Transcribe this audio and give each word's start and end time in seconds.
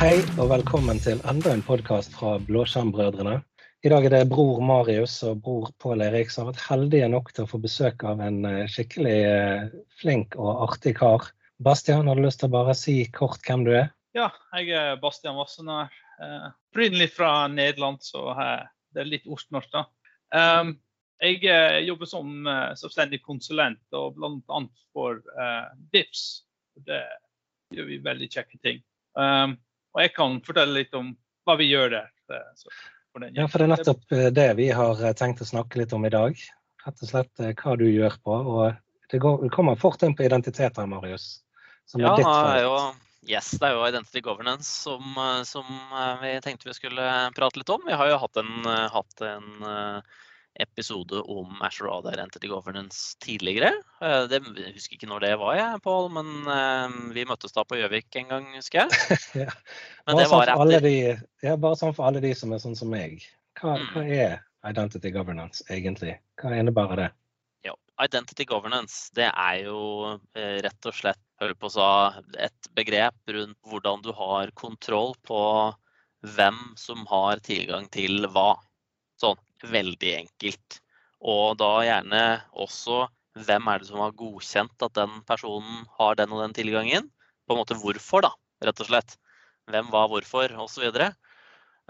Hei 0.00 0.22
og 0.40 0.46
velkommen 0.48 0.96
til 1.04 1.18
enda 1.28 1.50
en 1.52 1.60
podkast 1.60 2.14
fra 2.16 2.38
Blåskjermbrødrene. 2.40 3.34
I 3.84 3.90
dag 3.92 4.06
er 4.08 4.14
det 4.14 4.30
bror 4.30 4.62
Marius 4.64 5.18
og 5.28 5.42
bror 5.44 5.66
Pål 5.76 6.06
Erik 6.06 6.32
som 6.32 6.46
har 6.46 6.54
vært 6.54 6.62
heldige 6.70 7.10
nok 7.12 7.28
til 7.36 7.44
å 7.44 7.50
få 7.50 7.60
besøk 7.60 8.06
av 8.08 8.22
en 8.24 8.38
eh, 8.48 8.62
skikkelig 8.72 9.18
eh, 9.26 9.68
flink 10.00 10.38
og 10.40 10.64
artig 10.70 10.94
kar. 11.02 11.28
Bastian, 11.60 12.08
har 12.08 12.16
du 12.16 12.24
lyst 12.24 12.40
til 12.40 12.48
å 12.48 12.54
bare 12.56 12.78
si 12.80 12.96
kort 13.12 13.44
hvem 13.44 13.68
du 13.68 13.74
er? 13.76 13.92
Ja, 14.16 14.30
jeg 14.56 14.72
er 14.80 14.96
Bastian 15.04 15.36
Wassenaar. 15.36 15.92
Uh, 16.16 16.48
Opprinnelig 16.72 17.12
fra 17.20 17.34
Nederland, 17.52 18.00
så 18.00 18.30
det 18.40 19.04
er 19.04 19.14
litt 19.18 19.28
ostnorsk, 19.28 19.76
da. 19.76 19.84
Jeg 21.20 21.44
jobber 21.84 22.08
som 22.08 22.54
selvstendig 22.80 23.20
konsulent, 23.20 23.84
og 23.92 24.16
bl.a. 24.16 24.66
for 24.96 25.20
DIPS. 25.92 26.28
Det 26.88 27.04
gjør 27.76 27.92
vi 27.92 28.06
veldig 28.08 28.36
kjekke 28.38 28.64
ting. 28.64 28.86
Og 29.94 30.02
jeg 30.04 30.14
kan 30.14 30.38
fortelle 30.46 30.82
litt 30.82 30.96
om 30.96 31.12
hva 31.48 31.56
vi 31.58 31.68
gjør 31.70 31.94
der. 31.96 32.08
Så, 32.58 32.70
for 33.10 33.26
ja, 33.34 33.46
for 33.50 33.58
det 33.58 33.66
er 33.66 33.72
nettopp 33.74 34.14
eh, 34.14 34.30
det 34.34 34.48
vi 34.60 34.70
har 34.74 35.02
eh, 35.02 35.14
tenkt 35.18 35.42
å 35.42 35.48
snakke 35.48 35.80
litt 35.80 35.94
om 35.96 36.06
i 36.06 36.12
dag. 36.14 36.38
Rett 36.84 37.04
og 37.04 37.10
slett 37.10 37.42
eh, 37.42 37.54
hva 37.58 37.76
du 37.80 37.86
gjør 37.88 38.16
på. 38.22 38.36
Og 38.54 39.10
det, 39.10 39.20
går, 39.22 39.44
det 39.44 39.52
kommer 39.54 39.78
fort 39.80 40.02
inn 40.06 40.14
på 40.16 40.26
identiteter, 40.26 40.86
Marius. 40.90 41.40
Som 41.90 42.04
ja, 42.04 42.12
er 42.12 42.20
ditt 42.20 42.30
det 42.30 42.62
jo, 42.62 42.76
yes, 43.32 43.50
det 43.58 43.66
er 43.66 43.74
jo 43.74 43.86
Identity 43.88 44.22
Governance 44.22 44.70
som, 44.70 45.16
som, 45.48 45.66
vi 46.22 46.36
tenkte 46.44 46.68
vi 46.70 46.76
skulle 46.76 47.08
prate 47.34 47.58
litt 47.58 47.72
om. 47.74 47.82
Vi 47.88 47.98
har 47.98 48.12
jo 48.12 48.20
hatt 48.22 48.38
en, 48.44 48.52
hatt 48.94 49.24
en 49.26 49.48
episode 50.54 51.20
om 51.30 51.62
Azure 51.62 51.90
Ada 51.92 52.12
Identity 52.14 52.48
Governance 52.48 53.16
tidligere. 53.22 53.72
Eh, 54.02 54.24
det, 54.30 54.40
jeg 54.58 54.74
husker 54.74 54.96
ikke 54.96 55.08
når 55.10 55.24
det 55.24 55.32
var, 55.40 55.54
jeg, 55.58 55.80
Pål, 55.84 56.10
men 56.16 56.30
uh, 56.48 56.96
vi 57.14 57.24
møttes 57.28 57.54
da 57.56 57.64
på 57.64 57.78
Gjøvik 57.78 58.20
en 58.20 58.30
gang, 58.32 58.48
husker 58.56 58.82
jeg. 58.82 59.18
ja. 59.44 59.54
Men 60.08 60.20
det 60.20 60.28
sånn 60.32 60.74
de, 60.84 60.94
ja, 61.44 61.56
bare 61.56 61.78
sånn 61.80 61.96
for 61.96 62.10
alle 62.10 62.22
de 62.24 62.34
som 62.36 62.52
er 62.54 62.62
sånn 62.62 62.78
som 62.78 62.92
meg. 62.92 63.22
Hva, 63.60 63.76
mm. 63.78 63.88
hva 63.94 64.04
er 64.04 64.38
Identity 64.68 65.12
Governance 65.14 65.64
egentlig? 65.72 66.16
Hva 66.40 66.54
innebærer 66.58 67.04
det? 67.04 67.10
Ja, 67.68 67.76
Identity 68.04 68.46
Governance 68.48 69.12
det 69.16 69.28
er 69.30 69.60
jo 69.64 70.16
eh, 70.36 70.58
rett 70.64 70.88
og 70.88 70.96
slett 70.96 71.20
på 71.40 71.70
så, 71.72 71.86
et 72.36 72.72
begrep 72.76 73.32
rundt 73.32 73.56
hvordan 73.64 74.02
du 74.04 74.10
har 74.12 74.50
kontroll 74.58 75.14
på 75.24 75.40
hvem 76.36 76.58
som 76.76 77.06
har 77.08 77.40
tilgang 77.44 77.86
til 77.92 78.26
hva. 78.28 78.52
Sånn 79.20 79.38
veldig 79.66 80.12
enkelt. 80.22 80.80
Og 81.20 81.56
da 81.60 81.72
gjerne 81.84 82.22
også 82.56 83.04
hvem 83.38 83.68
er 83.70 83.80
det 83.80 83.88
som 83.90 84.02
har 84.02 84.16
godkjent 84.18 84.84
at 84.86 84.94
den 84.96 85.20
personen 85.28 85.84
har 85.98 86.16
den 86.18 86.32
og 86.34 86.42
den 86.44 86.54
tilgangen? 86.56 87.10
På 87.46 87.54
en 87.54 87.60
måte 87.62 87.76
hvorfor, 87.78 88.24
da, 88.26 88.32
rett 88.64 88.82
og 88.82 88.88
slett. 88.90 89.16
Hvem, 89.70 89.90
hva, 89.92 90.06
hvorfor, 90.10 90.54
osv. 90.64 90.86
Og, 90.88 91.02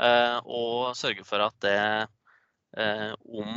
eh, 0.04 0.38
og 0.44 0.96
sørge 0.98 1.24
for 1.24 1.44
at 1.44 1.56
det, 1.64 1.78
eh, 2.76 3.12
om 3.24 3.54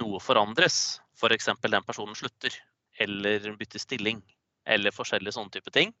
noe 0.00 0.20
forandres, 0.22 1.00
f.eks. 1.18 1.50
For 1.60 1.72
den 1.72 1.86
personen 1.86 2.16
slutter, 2.18 2.56
eller 3.00 3.52
bytter 3.58 3.82
stilling, 3.82 4.22
eller 4.64 4.94
forskjellige 4.94 5.36
sånne 5.36 5.52
type 5.54 5.72
ting, 5.74 5.92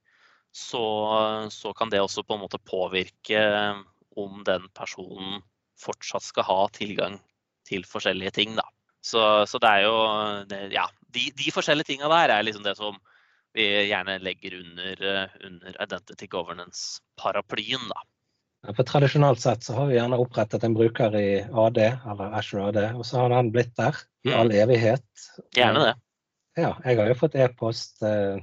så, 0.54 0.84
så, 1.50 1.72
kan 1.74 1.90
det 1.90 2.00
også 2.00 2.22
på 2.22 2.36
en 2.36 2.44
måte 2.44 2.62
påvirke 2.62 3.40
om 4.16 4.44
den 4.46 4.68
personen 4.76 5.42
fortsatt 5.80 6.24
skal 6.26 6.46
ha 6.48 6.60
tilgang 6.74 7.18
til 7.68 7.84
forskjellige 7.88 8.34
ting. 8.38 8.54
Da. 8.58 8.66
Så, 9.04 9.20
så 9.48 9.60
det 9.60 9.70
er 9.70 9.84
jo 9.86 9.96
det, 10.50 10.60
Ja, 10.74 10.86
de, 11.14 11.28
de 11.36 11.52
forskjellige 11.54 11.92
tinga 11.92 12.08
der 12.12 12.36
er 12.36 12.46
liksom 12.46 12.64
det 12.64 12.76
som 12.78 12.96
vi 13.54 13.66
gjerne 13.86 14.18
legger 14.18 14.56
under, 14.58 15.04
under 15.46 15.76
identity 15.82 16.26
governance-paraplyen. 16.26 17.84
da. 17.92 18.02
Ja, 18.66 18.72
for 18.74 18.88
Tradisjonalt 18.88 19.40
sett 19.40 19.62
så 19.62 19.76
har 19.76 19.86
vi 19.90 19.98
gjerne 19.98 20.18
opprettet 20.18 20.64
en 20.64 20.74
bruker 20.74 21.14
i 21.16 21.28
AD, 21.44 21.78
eller 21.78 22.34
Azure 22.38 22.70
AD, 22.70 22.80
og 22.96 23.06
så 23.06 23.20
har 23.20 23.30
den 23.30 23.52
blitt 23.54 23.76
der 23.78 24.00
i 24.26 24.32
all 24.32 24.50
mm. 24.50 24.56
evighet. 24.64 25.06
Gjerne 25.54 25.84
det. 25.84 25.94
Ja, 26.56 26.72
jeg 26.84 26.98
har 26.98 27.10
jo 27.10 27.16
fått 27.18 27.36
e-post 27.38 28.02
eh, 28.06 28.38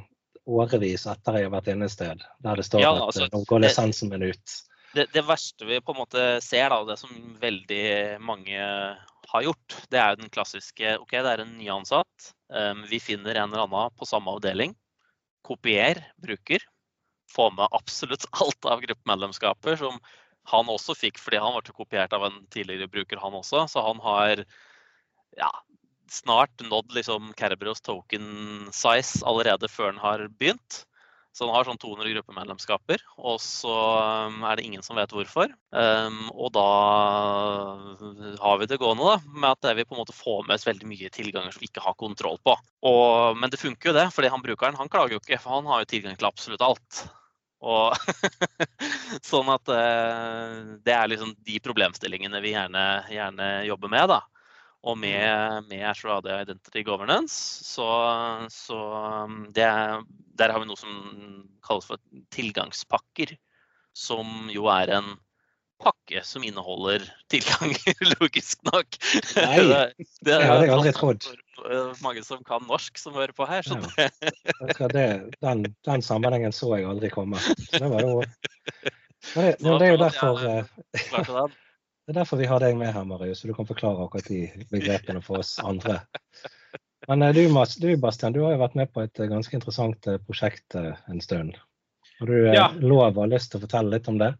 årevis 0.45 1.07
etter 1.09 1.39
jeg 1.39 1.47
har 1.47 1.53
vært 1.55 1.71
inne 1.73 1.87
et 1.87 1.93
sted, 1.93 2.23
der 2.43 2.59
det 2.59 2.65
står 2.67 2.83
ja, 2.83 2.91
altså, 2.93 3.25
at 3.25 3.35
nå 3.35 3.43
går 3.49 3.63
lisensen 3.65 4.11
min 4.11 4.29
ut 4.29 4.55
det, 4.93 5.07
det, 5.13 5.23
verste 5.27 5.65
vi 5.67 5.79
på 5.81 5.93
en 5.93 6.01
måte 6.01 6.25
ser, 6.43 6.69
da, 6.71 6.81
det 6.87 6.97
som 6.99 7.11
veldig 7.41 8.19
mange 8.23 8.59
har 9.31 9.45
gjort, 9.45 9.77
det 9.91 9.99
er 10.01 10.17
den 10.19 10.31
klassiske 10.33 10.97
OK, 10.99 11.13
det 11.15 11.33
er 11.33 11.43
en 11.43 11.53
nyansatt. 11.59 12.31
Um, 12.51 12.83
vi 12.89 12.99
finner 12.99 13.37
en 13.37 13.51
eller 13.53 13.65
annen 13.67 13.95
på 13.97 14.07
samme 14.07 14.33
avdeling. 14.35 14.75
Kopier 15.47 16.01
bruker. 16.21 16.63
Få 17.31 17.47
med 17.55 17.71
absolutt 17.71 18.27
alt 18.43 18.67
av 18.67 18.83
gruppemedlemskaper 18.83 19.79
som 19.79 19.99
han 20.51 20.71
også 20.73 20.95
fikk 20.97 21.19
fordi 21.21 21.39
han 21.39 21.53
ble 21.53 21.75
kopiert 21.75 22.13
av 22.17 22.25
en 22.27 22.41
tidligere 22.51 22.89
bruker, 22.91 23.21
han 23.21 23.37
også. 23.37 23.67
Så 23.71 23.83
han 23.85 24.01
har 24.03 24.43
ja, 25.37 25.51
snart 26.11 26.63
nådd 26.65 26.95
liksom 26.97 27.31
Kerberos 27.39 27.83
token 27.85 28.71
size 28.75 29.21
allerede 29.27 29.69
før 29.71 29.93
han 29.93 30.01
har 30.03 30.25
begynt. 30.33 30.83
Så 31.31 31.45
han 31.47 31.53
har 31.55 31.63
sånn 31.63 31.79
200 31.79 32.11
gruppemedlemskaper, 32.11 33.03
og 33.23 33.37
så 33.39 33.75
um, 34.27 34.41
er 34.43 34.59
det 34.59 34.65
ingen 34.67 34.83
som 34.83 34.97
vet 34.99 35.13
hvorfor. 35.15 35.53
Um, 35.71 36.25
og 36.35 36.51
da 36.57 36.65
har 38.41 38.59
vi 38.59 38.67
det 38.67 38.79
gående 38.81 39.07
da, 39.07 39.15
med 39.37 39.47
at 39.53 39.69
vi 39.77 39.85
på 39.87 39.95
en 39.95 40.01
måte 40.01 40.15
får 40.15 40.43
med 40.43 40.57
oss 40.57 40.67
veldig 40.67 40.89
mye 40.91 41.11
tilganger 41.15 41.55
som 41.55 41.63
vi 41.63 41.69
ikke 41.71 41.85
har 41.85 41.95
kontroll 41.99 42.35
på. 42.43 42.57
Og, 42.91 43.39
men 43.39 43.53
det 43.53 43.61
funker 43.61 43.91
jo 43.91 43.95
det, 43.95 44.09
fordi 44.11 44.33
han 44.33 44.43
brukeren 44.43 44.79
han 44.79 44.91
klager 44.91 45.15
jo 45.15 45.23
ikke, 45.23 45.39
for 45.39 45.55
han 45.55 45.71
har 45.71 45.85
jo 45.85 45.91
tilgang 45.93 46.19
til 46.19 46.27
absolutt 46.27 46.67
alt. 46.67 47.05
Og 47.61 47.95
sånn 49.31 49.55
at 49.55 49.71
uh, 49.71 50.77
det 50.83 50.97
er 50.97 51.13
liksom 51.13 51.31
de 51.47 51.63
problemstillingene 51.63 52.43
vi 52.43 52.57
gjerne, 52.57 52.85
gjerne 53.13 53.51
jobber 53.69 53.95
med. 53.95 54.11
da. 54.17 54.21
Og 54.81 54.97
med, 54.97 55.67
med 55.69 55.83
Azure 55.85 56.17
Identity 56.41 56.81
Governance, 56.85 57.63
så, 57.65 57.87
så 58.49 58.79
um, 59.27 59.43
det, 59.53 59.67
der 60.39 60.53
har 60.53 60.63
vi 60.63 60.69
noe 60.69 60.79
som 60.79 60.95
kalles 61.65 61.85
for 61.85 62.01
tilgangspakker. 62.33 63.35
Som 63.93 64.47
jo 64.49 64.65
er 64.71 64.89
en 64.95 65.13
pakke 65.81 66.21
som 66.25 66.43
inneholder 66.45 67.05
tilganger, 67.29 67.93
logisk 68.15 68.61
nok. 68.71 68.97
Nei, 69.37 69.61
det, 69.71 69.81
det, 69.99 70.09
det 70.29 70.41
hadde 70.41 70.65
jeg 70.65 70.75
aldri 70.77 70.93
trodd. 70.97 71.29
Mange 72.01 72.23
som 72.25 72.41
kan 72.47 72.65
norsk, 72.65 72.97
som 72.97 73.17
hører 73.17 73.35
på 73.37 73.45
her. 73.49 73.67
Ja. 73.67 74.09
Det, 74.89 75.07
den, 75.43 75.65
den, 75.85 76.05
sammenhengen 76.05 76.55
så 76.55 76.73
jeg 76.77 76.89
aldri 76.89 77.11
komme. 77.13 77.41
Så 77.41 77.77
det 77.77 77.91
var 77.91 78.05
jo 78.07 78.21
Men 79.35 79.45
det, 79.45 79.75
det 79.77 79.85
er 79.85 79.91
jo 79.91 79.97
derfor 80.01 81.51
det 82.11 82.17
er 82.17 82.25
derfor 82.25 82.41
vi 82.41 82.47
har 82.49 82.59
deg 82.59 82.75
med 82.75 82.91
her, 82.91 83.05
Marius, 83.07 83.39
så 83.39 83.47
du 83.47 83.53
kan 83.55 83.67
forklare 83.69 84.03
akkurat 84.03 84.27
de 84.27 84.65
begrepene 84.67 85.21
for 85.23 85.39
oss 85.39 85.53
andre. 85.63 86.01
Men 87.07 87.23
eh, 87.23 87.33
du, 87.37 87.45
du 87.79 87.91
Bastian, 88.03 88.33
du 88.35 88.41
har 88.43 88.51
jo 88.51 88.59
vært 88.59 88.75
med 88.75 88.91
på 88.91 89.05
et 89.05 89.21
eh, 89.21 89.29
ganske 89.31 89.55
interessant 89.55 90.07
eh, 90.11 90.19
prosjekt 90.27 90.75
en 90.75 91.21
stund. 91.23 91.55
Har 92.19 92.27
du 92.27 92.51
ja. 92.51 92.65
lov 92.83 93.15
og 93.15 93.31
lyst 93.31 93.53
til 93.53 93.61
å 93.61 93.63
fortelle 93.63 93.95
litt 93.95 94.09
om 94.11 94.19
det? 94.19 94.33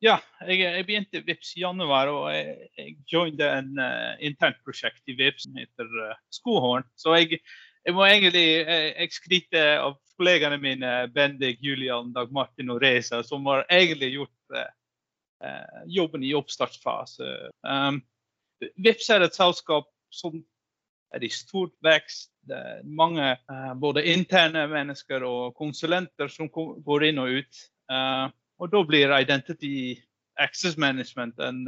Ja, 0.00 0.16
jeg, 0.46 0.62
jeg 0.64 0.86
begynte 0.88 1.20
i 1.20 1.26
VIPS 1.26 1.52
i 1.58 1.66
januar, 1.66 2.08
og 2.08 2.30
jeg, 2.32 2.70
jeg 2.78 2.96
joined 3.10 3.44
en 3.44 3.72
uh, 3.82 4.14
internt 4.24 4.60
prosjekt 4.64 5.02
i 5.10 5.16
VIPS 5.18 5.44
som 5.44 5.58
heter 5.60 5.92
uh, 6.06 6.16
Skohorn. 6.32 6.86
Så 6.96 7.16
jeg, 7.18 7.40
jeg 7.84 7.96
må 7.96 8.06
egentlig 8.06 8.44
jeg, 8.46 8.92
jeg 8.94 9.16
skryter 9.16 9.82
av 9.82 9.98
kollegaene 10.16 10.58
mine 10.62 10.92
Bendik, 11.12 11.60
Julian, 11.66 12.14
Dag 12.14 12.30
Martin 12.34 12.70
og 12.72 12.80
Reza, 12.82 13.24
som 13.26 13.46
har 13.50 13.66
egentlig 13.74 14.14
gjort 14.14 14.56
uh, 14.56 14.70
jobben 15.86 16.24
i 16.26 16.34
oppstartsfase. 16.34 17.26
Um, 17.62 18.02
Vips 18.82 19.10
er 19.14 19.22
et 19.22 19.36
selskap 19.38 19.86
som 20.10 20.40
er 21.14 21.24
i 21.24 21.30
stort 21.32 21.76
vekst. 21.84 22.32
Det 22.48 22.58
er 22.58 22.82
mange 22.84 23.34
uh, 23.50 23.74
både 23.78 24.06
interne 24.10 24.66
mennesker 24.70 25.24
og 25.26 25.54
konsulenter 25.58 26.30
som 26.32 26.50
går 26.50 27.10
inn 27.10 27.22
og 27.22 27.40
ut. 27.40 27.62
Uh, 27.92 28.26
og 28.58 28.72
da 28.72 28.82
blir 28.84 29.14
identity 29.14 29.94
access 30.38 30.76
management 30.78 31.38
en, 31.42 31.60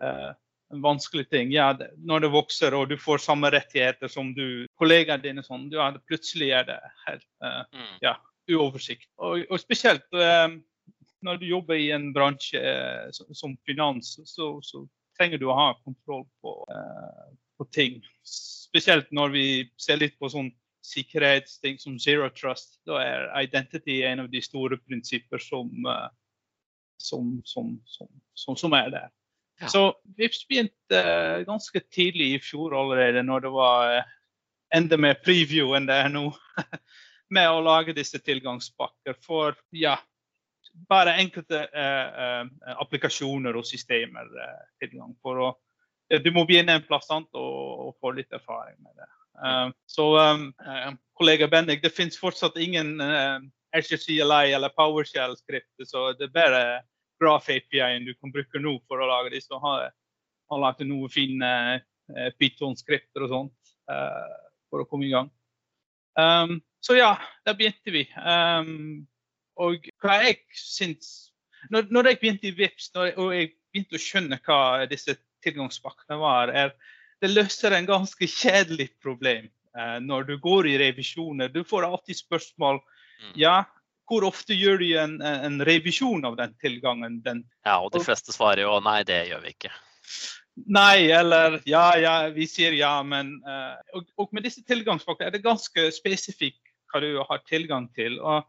en 0.00 0.82
vanskelig 0.84 1.26
ting. 1.32 1.50
Ja, 1.52 1.70
når 1.96 2.26
det 2.26 2.30
vokser 2.32 2.76
og 2.76 2.90
du 2.92 2.98
får 3.00 3.24
samme 3.24 3.48
rettigheter 3.52 4.08
som 4.12 4.34
du, 4.36 4.66
kollegaene 4.76 5.24
dine, 5.24 5.44
sånn, 5.44 5.70
ja, 5.72 5.88
plutselig 6.08 6.50
er 6.56 6.68
det 6.68 6.78
helt 7.06 7.26
mm. 7.40 7.90
ja, 8.04 8.14
uoversikt. 8.52 9.08
Og, 9.16 9.44
og 9.48 9.60
spesielt 9.60 10.04
når 11.24 11.40
du 11.40 11.46
jobber 11.48 11.78
i 11.80 11.90
en 11.94 12.10
bransje 12.14 12.60
eh, 12.60 13.08
som 13.12 13.56
finans, 13.68 14.16
så, 14.24 14.56
så, 14.62 14.86
trenger 15.16 15.40
du 15.40 15.46
å 15.48 15.56
ha 15.56 15.70
kontroll 15.80 16.26
på, 16.44 16.50
eh, 16.68 17.28
på, 17.56 17.64
ting. 17.72 18.02
Spesielt 18.28 19.08
når 19.16 19.30
vi 19.32 19.44
ser 19.80 19.96
litt 20.02 20.18
på 20.20 20.28
sånn 20.28 20.50
sikkerhetsting 20.84 21.78
som 21.80 21.94
zero 21.98 22.28
trust. 22.36 22.76
Da 22.86 23.00
er 23.00 23.30
identity 23.40 24.02
en 24.04 24.26
av 24.26 24.28
de 24.30 24.42
store 24.44 24.76
prinsipper 24.84 25.40
som, 25.42 25.70
uh, 25.88 26.10
som, 27.00 27.32
som, 27.48 27.72
som, 28.36 28.76
er 28.76 28.92
der. 28.92 29.08
Ja. 29.62 29.70
Så 29.72 29.82
Vipps 30.20 30.44
begynte 30.46 31.00
uh, 31.00 31.40
ganske 31.48 31.80
tidlig 31.88 32.28
i 32.34 32.42
fjor 32.44 32.76
allerede, 32.76 33.24
når 33.26 33.48
det 33.48 33.54
var 33.56 33.96
enda 34.76 35.00
mer 35.00 35.18
preview 35.24 35.74
enn 35.78 35.88
det 35.88 35.96
er 36.04 36.12
nå, 36.12 36.28
med 37.34 37.50
å 37.50 37.64
lage 37.64 37.96
disse 37.96 38.20
tilgangspakker. 38.22 39.18
For 39.24 39.56
ja, 39.74 39.96
bare 40.88 41.16
enkelte 41.22 41.62
applikasjoner 42.76 43.56
og 43.56 43.66
systemer 43.66 44.28
tilgang. 44.80 45.14
for 45.22 45.40
å 45.40 45.48
du 46.22 46.30
må 46.30 46.44
begynne 46.46 46.76
en 46.78 46.84
plass 46.86 47.08
og, 47.10 47.26
og, 47.34 47.94
få 48.00 48.12
litt 48.14 48.32
erfaring 48.32 48.76
med 48.78 48.92
det. 48.94 49.08
Uh, 49.36 49.68
så 49.90 50.06
um, 50.16 50.48
uh, 50.62 50.92
kollega 51.18 51.48
Bendik, 51.48 51.82
det 51.82 51.92
finnes 51.94 52.18
fortsatt 52.18 52.56
ingen 52.62 53.00
uh, 53.02 53.40
Azure 53.76 53.98
CLI 54.00 54.54
eller 54.54 54.72
PowerShell-skrift. 54.76 55.82
så 55.84 56.12
det 56.16 56.30
er 56.30 56.36
bare 56.36 56.62
Graph 57.20 57.50
API-en 57.50 58.06
du 58.06 58.14
kan 58.14 58.32
bruke 58.32 58.60
nå 58.60 58.76
for 58.88 59.00
å 59.00 59.08
lage 59.08 59.34
disse. 59.34 59.52
Har, 59.60 59.90
har 60.50 60.62
lagd 60.62 60.84
noen 60.86 61.12
fine 61.12 61.52
uh, 61.80 62.30
Python-skrifter 62.38 63.26
og 63.26 63.32
sånt 63.32 63.74
for 63.86 64.82
å 64.82 64.86
komme 64.90 65.06
i 65.06 65.12
gang. 65.12 65.28
Um, 66.18 66.56
så 66.82 66.96
ja, 66.96 67.12
der 67.46 67.54
begynte 67.54 67.92
vi. 67.94 68.02
Um, 68.18 69.06
og 69.62 69.88
hva 70.02 70.18
jeg 70.24 70.42
syns 70.56 71.14
når, 71.70 71.88
når, 71.90 72.10
jeg 72.10 72.20
begynte 72.20 72.50
i 72.50 72.54
VIPS 72.56 72.90
når, 72.94 73.14
og 73.18 73.32
jeg 73.34 73.48
begynte 73.72 73.98
å 73.98 74.02
skjønne 74.02 74.38
hva 74.46 74.60
disse 74.90 75.16
tilgangspakkene 75.44 76.18
var, 76.20 76.52
er 76.52 76.74
det 77.22 77.32
løser 77.32 77.74
en 77.76 77.88
ganske 77.88 78.28
kjedelig 78.40 78.90
problem 79.02 79.48
eh, 79.48 79.96
når 80.04 80.28
du 80.30 80.36
går 80.42 80.70
i 80.70 80.76
revisjoner. 80.84 81.50
Du 81.52 81.62
får 81.66 81.88
alltid 81.88 82.20
spørsmål 82.20 82.80
mm. 82.82 83.32
ja, 83.40 83.62
hvor 84.06 84.26
ofte 84.28 84.54
gjør 84.54 84.80
du 84.82 84.88
en, 85.00 85.18
en 85.22 85.58
revisjon 85.66 86.24
av 86.28 86.38
den 86.38 86.54
tilgangen? 86.62 87.20
Den, 87.24 87.42
ja, 87.66 87.80
og 87.80 87.90
de 87.96 88.04
fleste 88.04 88.34
svarer 88.34 88.66
jo 88.66 88.78
nei, 88.84 89.00
det 89.08 89.24
gjør 89.30 89.42
vi 89.42 89.54
ikke. 89.56 89.72
Nei, 90.72 91.10
eller 91.12 91.58
ja, 91.68 91.90
ja, 92.00 92.14
vi 92.32 92.46
sier 92.48 92.72
ja, 92.72 92.94
men 93.04 93.34
eh, 93.44 93.74
og, 93.98 94.06
og, 94.16 94.30
med 94.32 94.46
disse 94.46 94.62
tilgangspakkene 94.64 95.28
er 95.28 95.34
det 95.34 95.44
ganske 95.44 95.90
spesifikt 95.92 96.62
hva 96.92 97.02
du 97.02 97.10
har 97.18 97.42
tilgang 97.48 97.90
til. 97.98 98.20
og 98.22 98.46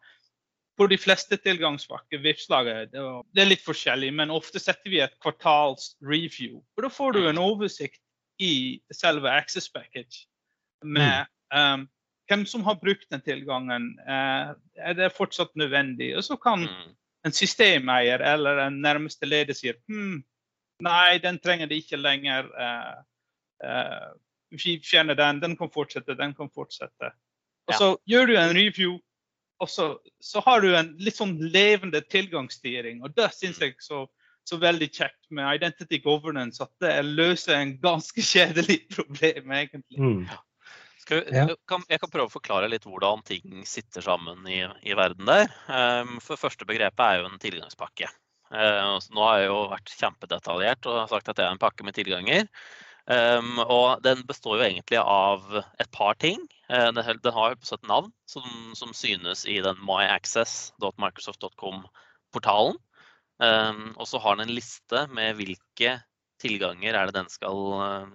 på 0.77 0.87
de 0.87 0.97
fleste 1.01 1.37
tilgangspakker, 1.41 2.21
Vipps-laget, 2.21 2.93
det 2.93 3.41
er 3.41 3.49
litt 3.49 3.63
forskjellig, 3.65 4.11
men 4.13 4.33
ofte 4.33 4.61
setter 4.61 4.93
vi 4.93 5.01
et 5.01 5.15
kvartals 5.23 5.95
review. 6.05 6.59
Og 6.77 6.85
da 6.85 6.91
får 6.93 7.17
du 7.17 7.23
en 7.25 7.41
oversikt 7.41 8.01
i 8.43 8.77
selve 8.93 9.31
Access 9.33 9.71
Package 9.73 10.27
med 10.85 11.25
um, 11.49 11.87
hvem 12.29 12.45
som 12.45 12.65
har 12.67 12.77
brukt 12.81 13.09
den 13.09 13.23
tilgangen. 13.25 13.95
Uh, 14.05 14.53
er 14.77 14.97
det 14.97 15.15
fortsatt 15.17 15.55
nødvendig? 15.57 16.11
Og 16.17 16.23
så 16.27 16.37
kan 16.37 16.67
mm. 16.67 16.93
en 17.25 17.33
systemeier 17.33 18.21
eller 18.21 18.67
en 18.67 18.81
nærmeste 18.83 19.25
leder 19.25 19.57
si 19.57 19.73
hm, 19.73 20.21
nei, 20.85 21.17
den 21.23 21.41
trenger 21.41 21.71
de 21.71 21.81
ikke 21.81 21.97
lenger. 21.97 22.51
Uh, 22.53 23.01
uh, 23.65 24.13
vi 24.53 24.77
fjerner 24.85 25.17
den, 25.17 25.41
den 25.41 25.57
kan 25.57 25.73
fortsette, 25.73 26.19
den 26.19 26.37
kan 26.37 26.53
fortsette. 26.53 27.15
Og 27.67 27.73
så 27.73 27.89
ja. 27.89 27.97
gjør 28.13 28.29
du 28.29 28.37
en 28.37 28.55
review 28.55 28.99
og 29.63 29.69
så, 29.69 29.87
så, 30.23 30.41
har 30.45 30.61
du 30.61 30.71
en 30.77 30.93
litt 31.01 31.17
sånn 31.17 31.35
levende 31.53 32.01
tilgangsstyring. 32.11 33.01
Og 33.05 33.15
det 33.17 33.29
syns 33.35 33.61
jeg 33.63 33.77
så, 33.83 34.03
så, 34.47 34.59
veldig 34.61 34.89
kjekt 34.93 35.31
med 35.33 35.59
identity 35.59 36.01
governance, 36.03 36.61
at 36.63 36.73
det 36.83 36.93
løser 37.07 37.57
en 37.57 37.73
ganske 37.81 38.23
kjedelig 38.33 38.83
problem, 38.93 39.55
egentlig. 39.61 39.97
Mm. 39.97 40.21
Vi, 41.07 41.17
jeg, 41.31 41.55
kan, 41.71 41.83
jeg, 41.87 42.01
kan, 42.01 42.11
prøve 42.11 42.27
å 42.27 42.33
forklare 42.33 42.67
litt 42.67 42.83
hvordan 42.83 43.21
ting 43.27 43.61
sitter 43.67 44.03
sammen 44.03 44.41
i, 44.51 44.59
i 44.83 44.95
verden 44.97 45.29
der. 45.29 45.47
Um, 45.71 46.17
for 46.23 46.39
første 46.39 46.67
begrepet 46.67 47.03
er 47.05 47.21
jo 47.21 47.29
en 47.29 47.39
tilgangspakke. 47.39 48.09
Uh, 48.51 48.97
nå 49.15 49.23
har 49.23 49.39
jeg 49.39 49.47
jo 49.47 49.61
vært 49.71 49.93
kjempedetaljert 49.99 50.89
og 50.91 50.99
sagt 51.11 51.31
at 51.31 51.39
det 51.39 51.45
er 51.45 51.55
en 51.55 51.63
pakke 51.63 51.87
med 51.87 51.95
tilganger. 51.95 52.51
Um, 53.07 53.55
og 53.63 54.03
den 54.03 54.19
består 54.27 54.57
jo 54.59 54.65
egentlig 54.65 54.97
av 54.99 55.45
et 55.79 55.87
par 55.95 56.17
ting. 56.19 56.41
Uh, 56.67 56.91
den, 56.91 56.99
den, 57.23 57.33
har 57.33 57.55
et 57.55 57.87
navn 57.87 58.11
som, 58.27 58.43
som, 58.75 58.91
synes 58.91 59.47
i 59.47 59.63
den 59.63 59.79
myaccess.microsoft.com-portalen. 59.87 62.75
Um, 63.39 63.95
og 63.95 64.07
så 64.09 64.17
har 64.19 64.35
den 64.35 64.49
en 64.49 64.55
liste 64.57 65.07
med 65.15 65.35
hvilke 65.39 66.03
tilganger 66.41 66.93
er 66.97 67.05
det 67.07 67.15
den 67.15 67.29
skal, 67.31 67.57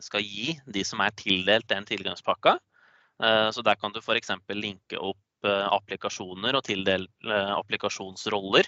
skal 0.04 0.22
gi 0.22 0.60
de 0.70 0.84
som 0.86 1.00
er 1.00 1.10
tildelt 1.16 1.68
den 1.72 1.84
tilgangspakka. 1.88 2.58
Uh, 3.22 3.50
så 3.54 3.62
der 3.64 3.74
kan 3.80 3.92
du 3.94 4.00
f.eks. 4.02 4.30
linke 4.52 4.98
opp 5.00 5.46
uh, 5.48 5.68
applikasjoner 5.72 6.54
og 6.58 6.64
tildele 6.68 7.08
applikasjonsroller. 7.56 8.66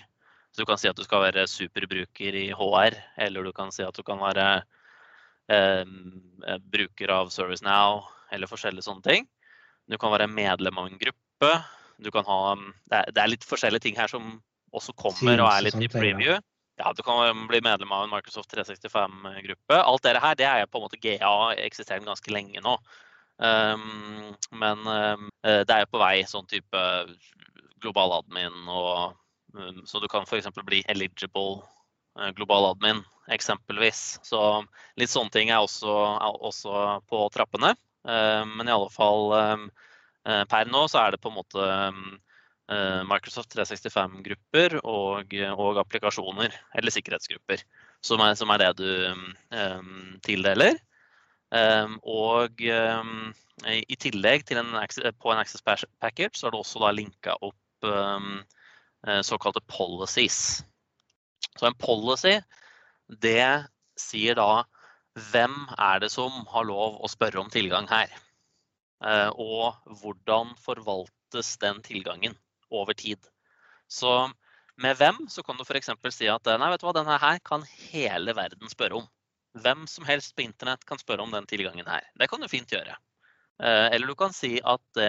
Så 0.55 0.63
du 0.63 0.67
kan 0.71 0.79
si 0.81 0.89
at 0.89 0.97
du 0.97 1.05
skal 1.05 1.21
være 1.27 1.51
superbruker 1.51 2.33
i 2.47 2.49
HR, 2.55 2.95
eller 3.27 3.41
du 3.45 3.53
kan 3.53 3.73
si 3.75 3.83
at 3.85 3.97
du 3.99 4.03
kan 4.07 4.19
være 4.23 4.63
Eh, 5.53 5.85
bruker 6.73 7.09
av 7.13 7.29
ServiceNow 7.29 8.05
eller 8.33 8.49
forskjellige 8.49 8.87
sånne 8.87 9.05
ting. 9.05 9.29
Du 9.91 9.99
kan 10.01 10.13
være 10.15 10.29
medlem 10.31 10.79
av 10.81 10.89
en 10.89 10.99
gruppe. 11.01 11.53
Du 12.01 12.11
kan 12.11 12.25
ha, 12.25 12.41
det, 12.89 12.97
er, 12.97 13.13
det 13.13 13.23
er 13.23 13.33
litt 13.33 13.47
forskjellige 13.47 13.85
ting 13.85 13.99
her 13.99 14.11
som 14.11 14.39
også 14.75 14.95
kommer 14.99 15.39
og 15.39 15.51
er 15.51 15.67
litt 15.67 15.79
i 15.85 15.91
preview. 15.93 16.39
Ja, 16.81 16.91
Du 16.97 17.05
kan 17.07 17.47
bli 17.47 17.61
medlem 17.63 17.93
av 17.95 18.07
en 18.07 18.11
Microsoft 18.11 18.51
365-gruppe. 18.51 19.77
Alt 19.79 20.03
dette 20.03 20.23
her 20.25 20.39
det 20.41 20.49
er 20.49 20.67
på 20.67 20.81
en 20.81 20.87
måte 20.89 20.99
GA 20.99 21.53
eksisterende 21.63 22.11
ganske 22.11 22.33
lenge 22.35 22.63
nå. 22.65 22.75
Um, 23.39 24.35
men 24.55 24.83
um, 24.87 25.29
det 25.43 25.71
er 25.71 25.85
jo 25.85 25.93
på 25.93 26.01
vei 26.03 26.21
sånn 26.27 26.47
type 26.51 26.83
global 27.83 28.13
admin 28.21 28.69
og 28.71 29.17
um, 29.59 29.81
Så 29.91 29.99
du 29.99 30.07
kan 30.11 30.23
f.eks. 30.23 30.47
bli 30.63 30.85
eligible 30.91 31.65
global 32.37 32.71
admin 32.71 33.03
eksempelvis. 33.33 34.21
Så 34.23 34.41
litt 35.01 35.13
sånne 35.13 35.33
ting 35.35 35.51
er 35.51 35.65
også, 35.65 35.91
også 36.45 36.85
på 37.11 37.25
trappene. 37.35 37.75
Eh, 38.05 38.45
men 38.57 38.69
i 38.69 38.75
alle 38.75 38.91
fall 38.93 39.33
eh, 39.39 39.65
eh, 40.29 40.45
per 40.51 40.71
nå 40.73 40.85
så 40.91 41.01
er 41.05 41.15
det 41.15 41.23
på 41.25 41.33
en 41.33 41.41
måte 41.41 41.71
Microsoft 43.05 43.53
365-grupper 43.53 44.79
og, 44.89 45.35
og, 45.37 45.79
applikasjoner, 45.83 46.55
eller 46.73 46.95
sikkerhetsgrupper, 46.95 47.61
som 48.01 48.23
er, 48.25 48.39
som 48.41 48.49
er 48.55 48.63
det 48.63 48.71
du 48.79 48.87
um, 49.53 50.15
tildeler. 50.25 50.79
Um, 51.53 51.99
og 52.09 52.65
um, 52.65 53.35
i 53.69 53.99
tillegg 54.01 54.47
til 54.49 54.63
en, 54.63 54.73
på 54.81 55.35
en 55.35 55.43
Access 55.43 55.61
Package 55.61 56.41
så 56.41 56.49
er 56.49 56.57
det 56.57 56.63
også 56.63 56.81
da 56.87 56.95
linka 56.97 57.37
opp 57.45 57.93
såkalte 59.29 59.61
policies. 59.69 60.65
Så 61.59 61.69
en 61.69 61.79
policy 61.79 62.39
det 63.23 63.67
sier 64.01 64.39
da 64.39 64.65
hvem 65.31 65.55
er 65.79 66.01
det 66.03 66.11
som 66.11 66.43
har 66.51 66.67
lov 66.67 66.99
å 66.99 67.11
spørre 67.11 67.43
om 67.43 67.51
tilgang 67.53 67.87
her? 67.91 68.11
Eh, 69.05 69.31
og 69.31 69.77
hvordan 70.01 70.55
forvaltes 70.59 71.55
den 71.63 71.81
tilgangen 71.87 72.35
over 72.75 72.97
tid? 72.99 73.21
Så 73.87 74.11
med 74.81 74.99
hvem 74.99 75.21
så 75.31 75.45
kan 75.47 75.59
du 75.59 75.63
f.eks. 75.63 75.93
si 76.17 76.31
at 76.31 76.51
nei, 76.51 76.71
vet 76.73 76.83
du 76.83 76.89
hva, 76.89 76.97
denne 76.97 77.19
her 77.23 77.39
kan 77.47 77.63
hele 77.93 78.35
verden 78.35 78.71
spørre 78.73 79.03
om. 79.03 79.09
Hvem 79.63 79.85
som 79.87 80.07
helst 80.09 80.35
på 80.35 80.43
internett 80.43 80.83
kan 80.89 80.99
spørre 80.99 81.23
om 81.23 81.31
den 81.31 81.47
tilgangen 81.47 81.87
her. 81.87 82.03
Det 82.19 82.27
kan 82.31 82.43
du 82.43 82.51
fint 82.51 82.73
gjøre. 82.75 82.97
Eh, 83.63 83.89
eller 83.95 84.11
du 84.11 84.17
kan 84.19 84.35
si 84.35 84.57
at 84.59 85.05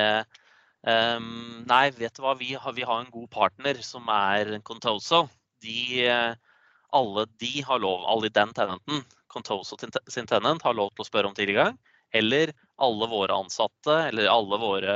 um, 0.86 1.64
nei, 1.66 1.88
vet 1.98 2.14
du 2.14 2.22
hva, 2.22 2.36
vi 2.38 2.54
har, 2.54 2.78
vi 2.78 2.86
har, 2.86 3.02
en 3.02 3.10
god 3.10 3.32
partner 3.34 3.82
som 3.82 4.06
er 4.14 4.60
Contoso. 4.62 5.26
De 5.66 6.36
alle 6.96 7.26
de 7.42 7.62
har 7.68 7.80
lov, 7.84 8.06
alle 8.08 8.30
i 8.30 8.34
den 8.34 8.54
tenenten, 8.56 9.04
Contoso 9.28 9.76
sin 10.08 10.28
tenent, 10.28 10.64
har 10.64 10.76
lov 10.78 10.94
til 10.94 11.04
å 11.04 11.08
spørre 11.10 11.28
om 11.28 11.36
tilgang. 11.36 11.76
Eller 12.16 12.54
alle 12.80 13.08
våre 13.12 13.36
ansatte, 13.36 13.96
eller 14.08 14.30
alle 14.32 14.60
våre 14.62 14.96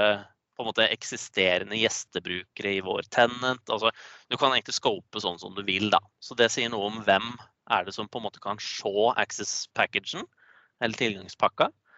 på 0.55 0.63
en 0.63 0.69
måte 0.69 0.85
eksisterende 0.91 1.77
gjestebrukere 1.79 2.71
i 2.77 2.83
vår 2.83 3.07
tenant. 3.11 3.63
Altså, 3.71 3.91
du 4.27 4.35
kan 4.39 4.51
egentlig 4.51 4.75
scope 4.75 5.21
sånn 5.23 5.39
som 5.39 5.55
du 5.55 5.61
vil, 5.67 5.89
da. 5.91 6.01
Så 6.23 6.35
det 6.39 6.49
sier 6.51 6.71
noe 6.71 6.89
om 6.89 7.01
hvem 7.07 7.29
er 7.71 7.85
det 7.87 7.95
som 7.95 8.09
på 8.11 8.19
en 8.19 8.27
måte 8.27 8.43
kan 8.43 8.59
se 8.63 8.91
access-packagen, 9.23 10.27
eller 10.83 10.99
tilgangspakka, 10.99 11.69
eh, 11.69 11.95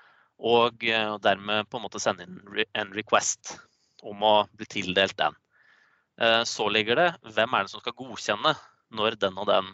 og, 0.52 0.86
dermed 1.26 1.70
på 1.70 1.78
en 1.78 1.86
måte 1.86 2.02
sende 2.02 2.26
inn 2.26 2.66
en 2.78 2.94
request 2.98 3.56
om 4.06 4.22
å 4.26 4.36
bli 4.58 4.70
tildelt 4.70 5.18
den. 5.18 5.38
Eh, 6.20 6.44
så 6.44 6.70
ligger 6.70 7.00
det 7.00 7.10
hvem 7.36 7.54
er 7.56 7.66
det 7.66 7.74
som 7.74 7.84
skal 7.84 7.96
godkjenne 7.98 8.56
når 8.92 9.18
den 9.22 9.38
og 9.40 9.48
den 9.48 9.70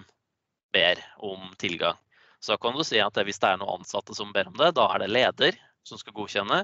ber 0.75 1.01
om 1.23 1.49
tilgang. 1.59 1.97
Så 2.39 2.57
kan 2.61 2.75
du 2.77 2.83
si 2.85 2.99
at 3.01 3.17
hvis 3.25 3.39
det 3.41 3.49
er 3.49 3.61
noen 3.61 3.81
ansatte 3.81 4.13
som 4.15 4.33
ber 4.35 4.51
om 4.51 4.57
det, 4.59 4.75
da 4.77 4.85
er 4.93 5.03
det 5.03 5.09
leder 5.09 5.57
som 5.87 5.97
skal 5.97 6.15
godkjenne. 6.17 6.61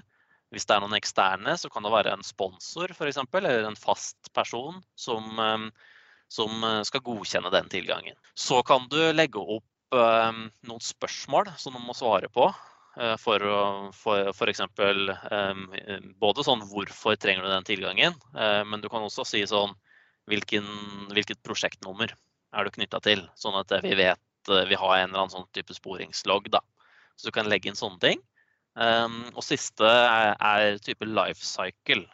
Hvis 0.54 0.68
det 0.70 0.76
er 0.76 0.84
noen 0.84 1.00
eksterne, 1.00 1.56
så 1.58 1.72
kan 1.74 1.86
det 1.86 1.94
være 1.96 2.14
en 2.14 2.26
sponsor 2.26 2.92
f.eks., 2.94 3.18
eller 3.34 3.66
en 3.66 3.80
fast 3.80 4.30
person 4.38 4.84
som, 4.94 5.32
eh, 5.42 5.70
som, 6.30 6.64
eh, 6.64 6.82
skal 6.86 7.06
godkjenne 7.06 7.52
den 7.54 7.72
tilgangen. 7.74 8.20
Så 8.36 8.62
kan 8.66 8.88
du 8.90 9.00
legge 9.14 9.42
opp 9.42 9.66
noen 9.94 10.82
spørsmål 10.82 11.52
som 11.62 11.76
du 11.76 11.78
må 11.86 11.94
svare 11.94 12.26
på. 12.34 12.48
Uh, 12.94 13.16
for, 13.18 13.42
um, 13.42 13.90
både 16.22 16.44
sånn 16.46 16.62
hvorfor 16.70 17.18
trenger 17.18 17.42
du 17.42 17.50
den 17.50 17.66
tilgangen, 17.66 18.14
uh, 18.38 18.62
men 18.70 18.84
du 18.84 18.90
kan 18.92 19.02
også 19.02 19.26
si 19.26 19.42
sånn 19.50 19.74
hvilken, 20.30 20.68
hvilket 21.10 21.42
prosjektnummer 21.42 22.14
er 22.54 22.68
du 22.68 22.70
knytta 22.76 23.02
til. 23.02 23.24
Sånn 23.34 23.58
at 23.58 23.74
vi 23.82 23.96
vet 23.98 24.52
eh, 24.54 24.68
vi 24.70 24.78
har 24.78 24.94
en 25.00 25.10
eller 25.10 25.24
annen 25.24 25.34
sånn 25.34 25.50
type 25.58 25.74
sporingslogg. 25.74 26.52
da. 26.54 26.62
Så 27.18 27.28
du 27.28 27.34
kan 27.36 27.50
legge 27.50 27.72
inn 27.72 27.80
sånne 27.80 28.00
ting. 28.00 28.22
Og 28.78 29.42
siste 29.44 29.90
er, 29.90 30.38
er, 30.38 30.78
type 30.86 31.06
life 31.06 31.44
cycle, 31.44 32.06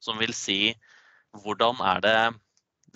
som 0.00 0.22
vil 0.22 0.32
si 0.34 0.72
hvordan 1.44 1.82
er 1.92 2.00
det 2.06 2.14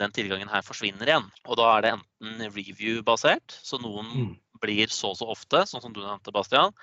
den 0.00 0.14
tilgangen 0.14 0.50
her 0.50 0.64
forsvinner 0.64 1.10
igjen. 1.10 1.28
Og 1.44 1.58
da 1.60 1.68
er 1.74 1.84
det 1.84 1.92
enten 1.98 2.54
review-basert, 2.54 3.58
så 3.66 3.82
noen 3.82 4.08
mm. 4.08 4.32
Blir 4.62 4.92
så 4.92 5.12
og 5.12 5.18
så 5.20 5.28
ofte, 5.32 5.64
sånn 5.68 5.84
som 5.84 5.94
du 5.94 6.02
nevnte, 6.02 6.34
Bastian, 6.34 6.74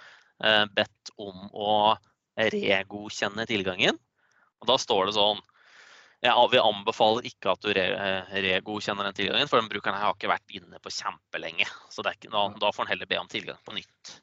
eh, 0.43 0.65
bedt 0.75 1.13
om 1.17 1.50
å 1.53 1.74
regodkjenne 2.39 3.45
tilgangen. 3.50 3.98
Og 4.59 4.67
da 4.69 4.77
står 4.79 5.09
det 5.09 5.15
sånn 5.17 5.39
ja, 6.24 6.33
Vi 6.51 6.59
anbefaler 6.59 7.27
ikke 7.29 7.53
at 7.53 7.63
du 7.63 7.69
regodkjenner 7.71 9.07
den 9.07 9.15
tilgangen, 9.15 9.48
for 9.48 9.62
den 9.62 9.69
brukeren 9.71 9.95
har 9.95 10.15
ikke 10.15 10.31
vært 10.31 10.55
inne 10.55 10.81
på 10.83 10.91
kjempelenge. 10.91 11.67
Så 11.91 12.03
ikke, 12.03 12.31
da, 12.33 12.41
da, 12.59 12.71
får 12.75 12.83
han 12.83 12.91
heller 12.91 13.07
be 13.07 13.21
om 13.21 13.29
tilgang 13.31 13.59
på 13.63 13.75
nytt. 13.77 14.17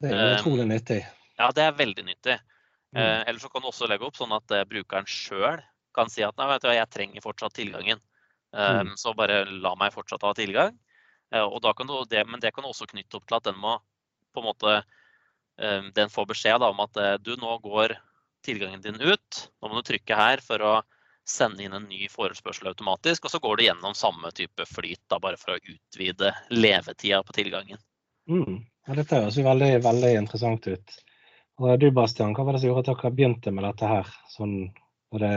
Det 0.00 0.12
er 0.14 0.36
utrolig 0.36 0.68
nyttig. 0.70 1.00
Ja, 1.40 1.50
det 1.56 1.64
er 1.66 1.74
veldig 1.74 2.04
nyttig. 2.06 2.36
Mm. 2.94 3.02
Eh, 3.02 3.22
eller 3.32 3.42
så 3.42 3.50
kan 3.50 3.64
du 3.64 3.70
også 3.70 3.90
legge 3.90 4.06
opp 4.06 4.18
sånn 4.18 4.34
at 4.36 4.54
brukeren 4.70 5.10
sjøl 5.10 5.58
kan 5.94 6.10
si 6.10 6.22
at 6.22 6.38
nei, 6.38 6.46
vet 6.52 6.62
du, 6.62 6.70
jeg 6.74 6.90
trenger 6.94 7.24
fortsatt 7.24 7.56
tilgangen. 7.58 7.98
Um, 8.50 8.90
mm. 8.90 8.94
Så 8.98 9.14
bare 9.18 9.44
la 9.50 9.74
meg 9.78 9.94
fortsatt 9.94 10.24
ha 10.26 10.32
tilgang. 10.38 10.78
Og 11.30 11.60
da 11.62 11.70
kan 11.78 11.86
du, 11.86 11.94
det, 12.10 12.24
men 12.26 12.40
det 12.42 12.50
kan 12.54 12.64
du 12.64 12.72
også 12.72 12.88
knytte 12.90 13.20
opp 13.20 13.28
til 13.28 13.36
at 13.38 13.44
den 13.46 13.58
må 13.62 13.76
på 14.34 14.42
en 14.42 14.48
måte 14.48 14.72
um, 15.62 15.90
Den 15.94 16.10
får 16.10 16.26
beskjed 16.32 16.58
da, 16.62 16.70
om 16.72 16.82
at 16.82 16.98
uh, 16.98 17.12
du, 17.22 17.36
nå 17.38 17.58
går 17.62 17.94
tilgangen 18.46 18.82
din 18.82 18.98
ut. 18.98 19.44
Nå 19.60 19.68
må 19.68 19.78
du 19.78 19.86
trykke 19.86 20.18
her 20.18 20.42
for 20.42 20.64
å 20.64 20.72
sende 21.28 21.62
inn 21.62 21.76
en 21.76 21.86
ny 21.90 22.08
forespørsel 22.10 22.70
automatisk. 22.72 23.26
Og 23.26 23.34
så 23.34 23.38
går 23.42 23.56
du 23.56 23.64
gjennom 23.68 23.94
samme 23.94 24.32
type 24.34 24.66
flyt, 24.66 25.02
da, 25.12 25.20
bare 25.22 25.38
for 25.40 25.54
å 25.54 25.60
utvide 25.60 26.34
levetida 26.50 27.22
på 27.26 27.36
tilgangen. 27.36 27.78
Mm. 28.30 28.64
Ja, 28.88 28.96
dette 28.96 29.20
høres 29.20 29.38
jo 29.38 29.46
veldig, 29.46 29.70
veldig 29.84 30.12
interessant 30.18 30.66
ut. 30.66 31.00
Og 31.60 31.74
du 31.80 31.90
Bastian, 31.92 32.32
hva 32.34 32.46
var 32.46 32.56
det 32.56 32.62
som 32.62 32.70
gjorde 32.70 32.86
at 32.86 33.02
dere 33.02 33.14
begynte 33.14 33.52
med 33.52 33.66
dette 33.68 33.88
her? 33.88 34.08
Sånn, 34.32 34.54
det, 35.20 35.34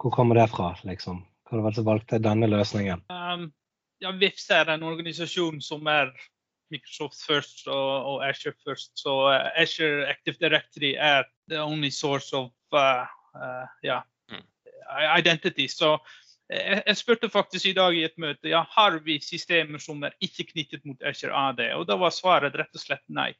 hvor 0.00 0.14
kommer 0.14 0.40
det 0.40 0.48
fra, 0.54 0.72
liksom? 0.88 1.20
Hva 1.50 1.60
var 1.60 1.74
det 1.74 1.82
som 1.82 1.88
valgte 1.90 2.22
denne 2.24 2.48
løsningen? 2.48 3.04
Um, 3.12 3.50
ja, 4.02 4.12
VIFS 4.18 4.50
er 4.50 4.70
en 4.72 4.86
organisasjon 4.86 5.60
som 5.64 5.86
er 5.90 6.12
Microsoft 6.72 7.20
first 7.26 7.66
og, 7.68 7.90
og 8.08 8.24
Azure 8.26 8.56
first. 8.64 8.94
Så 8.98 9.12
uh, 9.28 9.50
Azure 9.60 10.08
Active 10.10 10.36
Directory 10.40 10.94
er 10.96 11.24
the 11.48 11.60
only 11.62 11.90
source 11.90 12.32
of 12.36 12.50
uh, 12.72 13.06
uh, 13.36 13.66
yeah, 13.84 14.02
identity. 15.18 15.66
Så 15.68 15.98
jeg, 16.50 16.82
jeg, 16.86 16.96
spurte 16.96 17.30
faktisk 17.32 17.66
i 17.66 17.76
dag 17.76 17.96
i 17.96 18.04
et 18.04 18.18
møte 18.20 18.50
ja, 18.50 18.64
har 18.74 18.98
vi 19.04 19.20
systemer 19.24 19.80
som 19.80 20.02
er 20.04 20.16
ikke 20.20 20.50
knyttet 20.52 20.84
mot 20.88 21.02
Azure 21.06 21.32
AD. 21.48 21.64
Og 21.78 21.86
da 21.88 21.96
var 22.00 22.14
svaret 22.14 22.56
rett 22.58 22.76
og 22.76 22.84
slett 22.84 23.04
nei. 23.08 23.32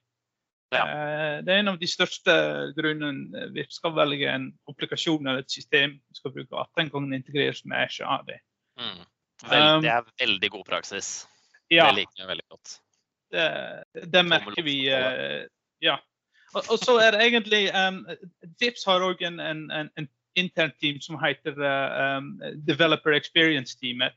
Ja. 0.73 0.85
Eh, 0.89 1.39
det 1.45 1.53
er 1.53 1.61
en 1.61 1.75
av 1.75 1.81
de 1.81 1.89
største 1.91 2.35
grunnene 2.77 3.49
vi 3.53 3.67
skal 3.69 3.93
velge 3.97 4.31
en 4.31 4.47
applikasjon 4.71 5.27
eller 5.27 5.45
et 5.45 5.53
system 5.53 5.99
vi 5.99 6.17
skal 6.17 6.33
bruke, 6.33 6.63
at 6.63 6.81
den 6.81 6.89
kan 6.93 7.13
integreres 7.13 7.61
med 7.67 7.91
Azure 7.91 8.09
AD. 8.17 8.33
Mm. 8.81 9.03
Um, 9.45 9.83
det 9.83 9.91
er 9.91 10.07
veldig 10.21 10.51
god 10.55 10.65
praksis. 10.69 11.11
Ja. 11.73 11.89
Det 11.89 12.03
liker 12.03 12.23
jeg 12.23 12.31
veldig 12.31 12.49
godt. 12.53 12.79
Det, 13.33 13.47
det 14.13 14.25
merker 14.29 14.65
vi. 14.67 14.77
Uh, 14.93 15.45
ja. 15.83 15.99
Og, 16.53 16.67
og, 16.69 16.79
så 16.83 16.99
er 17.01 17.15
det 17.15 17.23
egentlig 17.25 17.63
um, 17.73 18.03
Vips 18.61 18.85
har 18.85 19.05
òg 19.05 19.23
en, 19.25 19.41
en, 19.41 19.65
en, 19.73 19.89
en 19.99 20.09
intern 20.37 20.73
team 20.81 21.01
som 21.01 21.17
heter 21.21 21.57
uh, 21.57 22.19
um, 22.19 22.35
Developer 22.67 23.17
Experience 23.17 23.79
Teamet. 23.81 24.15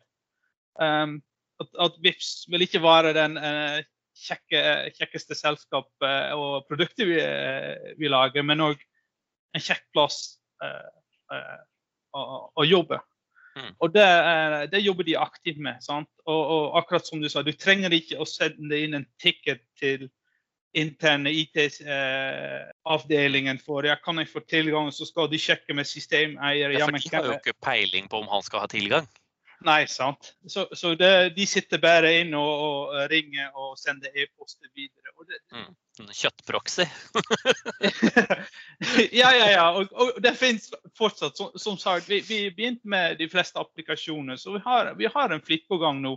Um, 0.75 1.21
at, 1.63 1.71
at 1.79 1.99
Vips 2.03 2.45
vil 2.51 2.65
ikke 2.65 2.83
være 2.83 3.13
den 3.15 3.39
uh, 3.39 3.79
kjekke, 4.15 4.61
kjekkeste 4.95 5.35
selskap 5.35 5.89
eh, 6.03 6.31
og 6.39 6.67
produkter 6.69 7.07
vi, 7.09 7.17
vi 7.99 8.07
lager, 8.07 8.45
men 8.47 8.63
òg 8.63 8.79
en 9.55 9.63
kjekk 9.63 9.83
plass 9.91 10.37
å, 12.15 12.21
å, 12.55 12.63
jobbe. 12.63 13.01
Mm. 13.55 13.71
Og 13.79 13.93
det, 13.95 14.03
det, 14.71 14.79
jobber 14.83 15.03
de 15.07 15.15
aktivt 15.19 15.57
med. 15.63 15.75
Og, 15.89 16.05
og, 16.27 16.77
akkurat 16.79 17.07
som 17.07 17.21
du 17.23 17.29
sa, 17.31 17.41
du 17.41 17.53
trenger 17.55 17.93
ikke 17.95 18.19
å 18.19 18.25
sende 18.27 18.79
inn 18.83 18.93
en 18.97 19.07
ticket 19.21 19.61
til 19.79 20.09
interne 20.75 21.31
IT-avdelingen 21.31 23.59
for 23.63 23.85
ja, 23.87 23.95
kan 24.03 24.17
jeg 24.19 24.27
få 24.27 24.39
tilgang, 24.43 24.91
så 24.91 25.07
skal 25.07 25.31
de 25.31 25.39
sjekke 25.39 25.73
med 25.77 25.87
systemeier. 25.87 26.69
Ja, 26.75 26.83
for 26.83 26.91
de 26.99 27.15
har 27.15 27.25
jo 27.31 27.39
ikke 27.39 27.61
peiling 27.63 28.11
på 28.11 28.19
om 28.19 28.27
han 28.31 28.43
skal 28.43 28.59
ha 28.65 28.69
tilgang. 28.71 29.07
Nei, 29.65 29.85
sant. 29.87 30.35
Så, 30.51 30.67
så 30.75 30.95
det, 30.99 31.33
de 31.37 31.45
sitter 31.47 31.79
bare 31.81 32.13
inn 32.19 32.33
og, 32.37 32.53
og 32.67 33.11
ringer 33.11 33.47
og 33.55 33.77
sender 33.79 34.09
e-poster 34.11 34.67
videre. 34.75 35.09
Det, 35.25 35.39
mm. 35.55 35.71
Kjøttproxy. 36.11 36.85
ja, 39.11 39.29
ja, 39.35 39.51
ja. 39.51 39.65
Og, 39.77 39.91
og 39.93 40.21
det 40.23 40.35
finnes 40.39 40.69
fortsatt. 40.97 41.37
Som, 41.37 41.51
som 41.55 41.77
sagt, 41.77 42.09
vi, 42.09 42.21
vi 42.25 42.39
begynte 42.51 42.87
med 42.87 43.17
de 43.19 43.29
fleste 43.29 43.59
applikasjoner, 43.59 44.39
så 44.39 44.55
vi 44.55 44.63
har, 44.65 44.93
vi 44.99 45.09
har 45.13 45.29
en 45.35 45.79
gang 45.79 46.01
nå. 46.01 46.15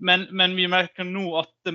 Men, 0.00 0.26
men, 0.30 0.56
vi 0.56 0.68
merker 0.68 1.04
nå 1.04 1.26
at 1.42 1.72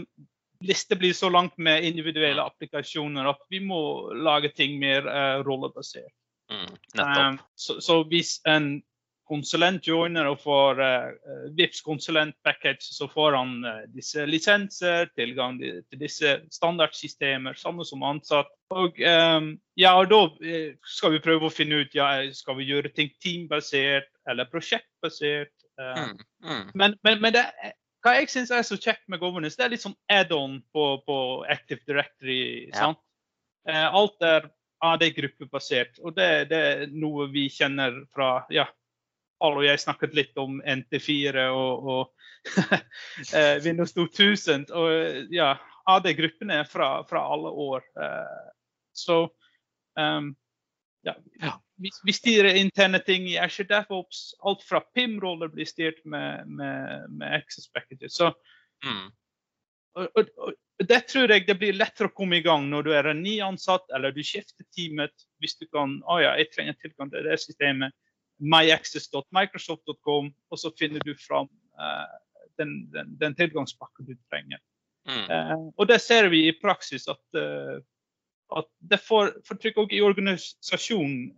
lista 0.66 0.96
blir 0.96 1.14
så 1.14 1.30
langt 1.30 1.58
med 1.58 1.84
individuelle 1.86 2.42
applikasjoner 2.42 3.28
at 3.30 3.42
vi 3.50 3.60
må 3.62 4.14
lage 4.14 4.50
ting 4.56 4.80
mer 4.82 5.06
uh, 5.06 5.44
rollebasert. 5.46 6.14
Mm, 6.52 6.74
um, 7.02 7.38
så, 7.56 7.82
så, 7.82 8.04
hvis 8.10 8.40
en 8.50 8.82
konsulent 9.30 9.88
joiner 9.88 10.28
og 10.30 10.42
får 10.44 10.82
uh, 10.82 11.46
VIPs 11.58 11.82
konsulent-package, 11.86 12.86
så 12.94 13.08
får 13.10 13.38
han 13.38 13.54
uh, 13.66 13.84
disse 13.94 14.26
lisenser, 14.30 15.10
tilgang 15.18 15.58
til 15.60 16.02
disse 16.02 16.38
standardsystemer, 16.54 17.58
samme 17.60 17.86
som 17.88 18.06
ansatt. 18.06 18.52
Og, 18.74 19.00
um, 19.02 19.54
ja, 19.80 19.96
og 19.98 20.12
da 20.12 20.22
skal 20.90 21.16
vi 21.16 21.24
prøve 21.24 21.50
å 21.50 21.54
finne 21.54 21.84
ut 21.84 21.98
ja, 21.98 22.10
skal 22.34 22.60
vi 22.60 22.70
gjøre 22.70 22.94
ting 22.94 23.12
teambasert 23.24 24.10
eller 24.30 24.50
prosjektbasert. 24.52 25.54
Uh, 25.80 25.98
mm, 25.98 26.22
mm. 26.46 26.70
Men, 26.74 27.00
men, 27.06 27.22
men 27.24 27.36
det, 27.36 27.46
hva 28.06 28.18
jeg 28.20 28.30
syns 28.34 28.54
er 28.54 28.66
så 28.66 28.78
kjekt 28.78 29.08
med 29.10 29.24
governance, 29.24 29.58
det 29.58 29.66
er 29.66 29.74
litt 29.74 29.86
sånn 29.86 29.98
add-on 30.14 30.60
på, 30.74 30.86
på, 31.08 31.18
Active 31.50 31.82
Directory. 31.90 32.70
Ja. 32.70 32.94
alt 33.66 34.22
er 34.22 34.46
AD-gruppebasert, 34.86 35.98
og 36.06 36.14
det, 36.18 36.50
det, 36.52 36.58
er 36.60 36.90
noe 36.94 37.26
vi 37.34 37.48
kjenner 37.50 38.04
fra 38.14 38.44
ja, 38.54 38.68
Paul 39.40 39.60
og 39.60 39.66
jeg 39.68 39.82
snakket 39.82 40.16
litt 40.18 40.38
om 40.40 40.62
NT4 40.62 41.48
og, 41.54 41.90
og 41.92 42.56
eh, 43.38 43.58
Windows 43.66 43.94
2000. 43.96 44.70
Og 44.76 45.34
ja, 45.34 45.56
AD-gruppene 45.92 46.64
fra, 46.70 46.90
fra, 47.10 47.26
alle 47.34 47.52
år. 47.68 47.86
Eh, 48.02 48.50
så 48.96 49.24
um, 50.00 50.32
ja, 51.06 51.16
vi, 51.78 51.92
vi 52.04 52.14
styrer 52.16 52.56
interne 52.56 53.00
ting 53.00 53.28
i 53.30 53.38
Azure 53.38 53.68
DevOps. 53.68 54.34
Alt 54.40 54.64
fra 54.64 54.82
PIM-roller 54.96 55.52
blir 55.54 55.68
styrt 55.70 56.02
med, 56.06 56.48
med, 56.48 57.10
med 57.12 57.36
Access 57.42 57.72
Packages. 57.72 58.16
Så, 58.16 58.32
mm. 58.86 59.10
og, 60.00 60.08
og, 60.16 60.32
og, 60.38 60.54
det 60.88 61.06
tror 61.08 61.32
jeg 61.32 61.46
det 61.48 61.56
blir 61.60 61.76
lettere 61.76 62.10
å 62.10 62.16
komme 62.16 62.40
i 62.40 62.44
gang 62.44 62.66
når 62.68 62.88
du 62.88 62.90
er 62.92 63.08
en 63.08 63.22
ny 63.24 63.38
ansatt 63.44 63.86
eller 63.96 64.16
du 64.16 64.24
skifter 64.24 64.66
teamet. 64.76 65.14
Hvis 65.44 65.60
du 65.60 65.68
kan 65.70 66.00
Å 66.04 66.18
oh 66.18 66.24
ja, 66.24 66.34
jeg 66.40 66.52
trenger 66.56 66.80
tilgang 66.82 67.14
til 67.14 67.30
det 67.30 67.38
systemet 67.44 67.96
myaccess.microsoft.com, 68.44 70.32
og 70.52 70.60
så 70.60 70.72
finner 70.80 71.04
du 71.06 71.14
fram 71.20 71.50
uh, 71.80 72.16
den, 72.60 72.92
den, 72.94 73.16
den 73.20 73.36
tilgangspakken 73.36 74.08
du 74.10 74.16
trenger. 74.32 74.62
Mm. 75.08 75.28
Uh, 75.30 75.68
og 75.78 75.88
det 75.90 76.02
ser 76.02 76.30
vi 76.34 76.48
i 76.48 76.56
praksis 76.62 77.08
at, 77.12 77.24
uh, 77.38 77.78
at 78.58 78.70
det 78.80 79.00
får, 79.04 79.36
får 79.48 79.62
trykk 79.62 79.94
i 79.94 80.02
organisasjonen. 80.06 81.32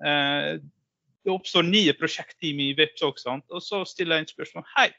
det 1.24 1.32
oppstår 1.34 1.64
nye 1.68 1.94
prosjektteam 2.00 2.60
i 2.64 2.74
VIPS 2.78 3.04
òg, 3.04 3.22
og 3.52 3.62
så 3.64 3.84
stiller 3.88 4.16
jeg 4.16 4.26
en 4.26 4.34
spørsmål. 4.34 4.66
Hei, 4.78 4.90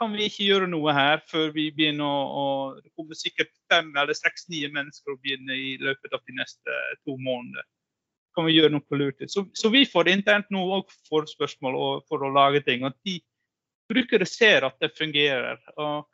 kan 0.00 0.12
vi 0.12 0.26
ikke 0.28 0.44
gjøre 0.44 0.68
noe 0.68 0.92
her 0.92 1.22
før 1.28 1.52
vi 1.54 1.70
begynner 1.76 2.04
å, 2.04 2.24
å 2.40 2.46
Det 2.80 2.92
kommer 2.96 3.16
sikkert 3.16 3.52
fem 3.72 3.88
eller 3.96 4.16
seks 4.16 4.48
nye 4.52 4.68
mennesker 4.72 5.14
å 5.14 5.20
begynne 5.22 5.56
i 5.56 5.76
løpet 5.80 6.16
av 6.16 6.24
de 6.28 6.36
neste 6.36 6.80
to 7.04 7.16
månedene 7.16 7.64
kan 8.36 8.46
vi 8.46 8.58
gjøre 8.58 8.74
noe 8.74 8.98
lurt. 9.00 9.24
Så, 9.32 9.46
så 9.56 9.70
vi 9.72 9.86
får 9.88 10.12
internt 10.12 10.52
nå 10.54 10.60
òg 10.76 10.92
forespørsmål 11.08 11.78
for 12.10 12.22
å 12.22 12.34
lage 12.34 12.62
ting. 12.66 12.84
og 12.84 12.94
de 13.06 13.18
brukere 13.88 14.26
ser 14.26 14.66
at 14.66 14.76
det 14.80 14.92
fungerer. 14.98 15.60
Og, 15.76 16.06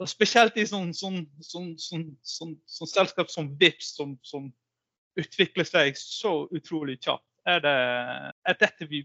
og 0.00 0.10
spesielt 0.10 0.56
i 0.60 0.66
sånn, 0.68 0.92
sånn, 0.94 1.24
sånn, 1.40 1.74
sånn, 2.22 2.56
selskap 2.90 3.32
som 3.32 3.50
VIPS, 3.60 3.94
som, 3.98 4.16
som, 4.22 4.52
utvikler 5.16 5.64
seg 5.64 5.94
så 5.96 6.42
utrolig 6.52 6.98
kjapt, 7.00 7.24
er, 7.48 7.62
det, 7.64 7.76
er 8.44 8.56
dette 8.60 8.84
vi, 8.90 8.98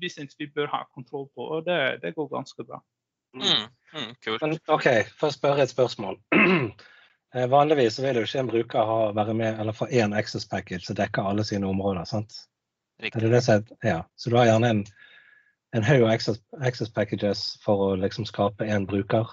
vi 0.00 0.08
syns 0.08 0.38
vi 0.40 0.46
bør 0.48 0.70
ha 0.72 0.78
kontroll 0.96 1.26
på. 1.36 1.44
Og 1.58 1.66
det, 1.66 1.98
det 2.00 2.14
går 2.16 2.30
ganske 2.32 2.64
bra. 2.64 2.78
Mm, 3.36 3.66
mm, 3.92 4.14
kult. 4.24 4.46
OK, 4.72 4.88
for 5.18 5.28
å 5.28 5.34
spørre 5.34 5.66
et 5.66 5.74
spørsmål. 5.74 6.16
Eh, 7.34 7.46
vanligvis 7.50 7.98
vil 7.98 8.20
jo 8.20 8.26
ikke 8.26 8.42
en 8.44 8.50
bruker 8.50 8.86
ha, 8.86 8.98
være 9.16 9.34
med 9.34 9.60
eller 9.60 9.74
få 9.74 9.88
én 9.90 10.14
Access 10.14 10.46
package 10.48 10.86
som 10.86 10.98
dekker 10.98 11.26
alle 11.26 11.44
sine 11.44 11.66
områder. 11.66 12.04
sant? 12.06 12.44
Det 13.02 13.30
det 13.30 13.42
som, 13.42 13.64
ja. 13.82 14.04
Så 14.16 14.30
du 14.30 14.36
har 14.36 14.46
gjerne 14.46 14.68
en, 14.70 14.82
en 15.74 15.82
haug 15.84 16.06
access, 16.06 16.38
access, 16.62 16.92
packages 16.94 17.58
for 17.64 17.88
å 17.88 17.94
liksom 17.98 18.26
skape 18.28 18.64
én 18.70 18.86
bruker? 18.86 19.26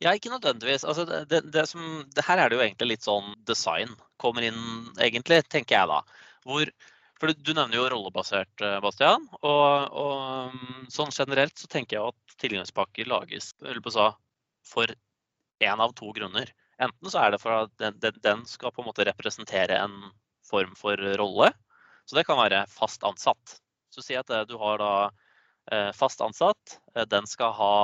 Ja, 0.00 0.14
ikke 0.14 0.32
nødvendigvis. 0.32 0.86
Altså, 0.88 1.04
det, 1.04 1.26
det, 1.28 1.42
det, 1.52 1.66
som, 1.68 1.82
det, 2.14 2.24
her 2.24 2.40
er 2.40 2.48
det 2.48 2.56
jo 2.56 2.64
egentlig 2.64 2.94
litt 2.94 3.04
sånn 3.04 3.34
design 3.44 3.92
kommer 4.16 4.46
inn, 4.46 4.62
egentlig, 4.96 5.42
tenker 5.52 5.76
jeg 5.76 5.90
da. 5.90 6.00
Hvor 6.48 6.72
For 7.18 7.34
du 7.34 7.50
nevner 7.50 7.74
jo 7.74 7.88
rollebasert, 7.90 8.62
Bastian. 8.80 9.24
Og, 9.42 9.90
og 9.90 10.54
mm, 10.54 10.84
sånn 10.94 11.10
generelt 11.10 11.58
så 11.58 11.66
tenker 11.66 11.98
jeg 11.98 12.12
at 12.14 12.36
tilgangspakker 12.38 13.10
lages 13.10 13.50
på 13.58 13.90
sa, 13.90 14.12
for 14.62 14.94
én 15.58 15.82
av 15.82 15.92
to 15.98 16.12
grunner. 16.14 16.54
Enten 16.82 17.10
så 17.10 17.22
er 17.22 17.34
det 17.34 17.40
for 17.42 17.64
at 17.64 17.72
den, 17.82 17.96
den, 18.02 18.18
den, 18.24 18.44
skal 18.46 18.72
på 18.74 18.84
en 18.84 18.88
måte 18.90 19.06
representere 19.08 19.80
en 19.82 19.96
form 20.46 20.74
for 20.78 21.00
rolle. 21.20 21.50
Så 22.08 22.16
det 22.16 22.24
kan 22.28 22.38
være 22.40 22.64
fast 22.72 23.04
ansatt. 23.04 23.58
Så 23.92 24.04
si 24.04 24.16
at 24.16 24.30
du 24.48 24.54
har 24.60 24.78
da 24.80 24.92
fast 25.92 26.22
ansatt. 26.24 26.78
Den 27.10 27.26
skal 27.28 27.52
ha 27.52 27.74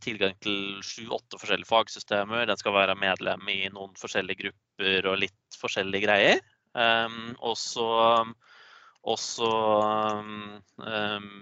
tilgang 0.00 0.32
til 0.40 0.78
sju-åtte 0.80 1.36
forskjellige 1.36 1.68
fagsystemer. 1.68 2.46
Den 2.48 2.60
skal 2.60 2.76
være 2.76 2.96
medlem 2.96 3.44
i 3.52 3.58
noen 3.74 3.92
forskjellige 4.00 4.46
grupper 4.46 5.10
og 5.10 5.20
litt 5.26 5.58
forskjellige 5.60 6.06
greier. 6.06 6.40
Um, 6.78 7.34
og 7.40 7.56
så, 7.58 7.88
um, 10.78 11.32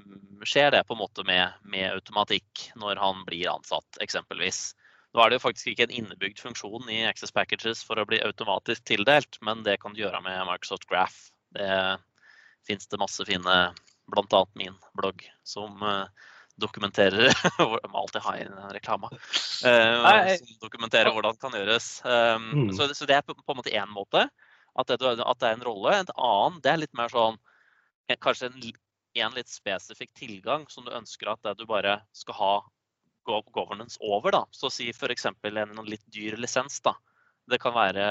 skjer 0.46 0.70
det 0.72 0.84
på 0.86 0.94
en 0.94 1.00
måte 1.00 1.24
med, 1.26 1.58
med, 1.66 1.90
automatikk 1.98 2.70
når 2.78 3.00
han 3.02 3.24
blir 3.26 3.50
ansatt, 3.52 3.98
eksempelvis. 4.00 4.70
Nå 5.16 5.22
er 5.24 5.32
det 5.32 5.38
jo 5.38 5.46
faktisk 5.46 5.70
ikke 5.70 5.86
en 5.86 5.94
innebygd 5.96 6.42
funksjon 6.44 6.90
i 6.92 6.98
Access 7.08 7.32
Packages 7.32 7.80
for 7.88 7.96
å 7.96 8.04
bli 8.04 8.18
automatisk 8.20 8.84
tildelt, 8.84 9.38
men 9.40 9.62
det 9.64 9.78
kan 9.80 9.94
du 9.96 10.02
gjøre 10.02 10.20
med 10.20 10.42
Microsoft 10.44 10.84
Graph. 10.90 11.30
Det 11.56 11.70
fins 12.68 12.84
det 12.92 13.00
masse 13.00 13.24
fine, 13.24 13.54
bl.a. 14.12 14.42
min 14.60 14.76
blogg, 15.00 15.24
som 15.48 15.80
uh, 15.80 16.04
dokumenterer 16.60 17.30
Jeg 17.32 17.90
må 17.94 18.02
alltid 18.02 18.26
ha 18.26 18.36
inn 18.42 18.60
reklame. 18.76 19.08
Uh, 19.64 20.34
som 20.36 20.60
dokumenterer 20.66 21.08
hvordan 21.14 21.32
det 21.32 21.44
kan 21.46 21.58
gjøres. 21.62 21.88
Um, 22.04 22.46
mm. 22.50 22.70
så, 22.76 22.92
så, 22.92 23.08
det 23.08 23.16
er 23.16 23.24
på, 23.24 23.38
en 23.40 23.60
måte 23.62 23.72
én 23.72 23.96
måte. 23.96 24.28
At 24.76 24.92
det, 24.92 25.00
at 25.00 25.40
det, 25.40 25.48
er 25.48 25.56
en 25.56 25.64
rolle. 25.64 25.96
En 26.02 26.12
annen 26.12 26.60
det 26.60 26.74
er 26.74 26.82
litt 26.84 26.96
mer 26.98 27.08
sånn 27.08 27.40
Kanskje 28.22 28.52
en, 28.52 28.66
en 29.18 29.32
litt 29.34 29.48
spesifikk 29.50 30.12
tilgang 30.14 30.68
som 30.70 30.84
du 30.86 30.92
ønsker 30.94 31.32
at 31.32 31.48
du 31.58 31.64
bare 31.66 32.02
skal 32.14 32.36
ha 32.38 32.54
governance 33.26 33.98
over. 34.00 34.32
da. 34.32 34.46
Så 34.50 34.70
si 34.70 34.90
f.eks. 34.90 35.26
en 35.26 35.84
litt 35.86 36.04
dyr 36.12 36.36
lisens. 36.40 36.80
da. 36.80 36.96
Det 37.46 37.60
kan 37.62 37.74
være 37.76 38.06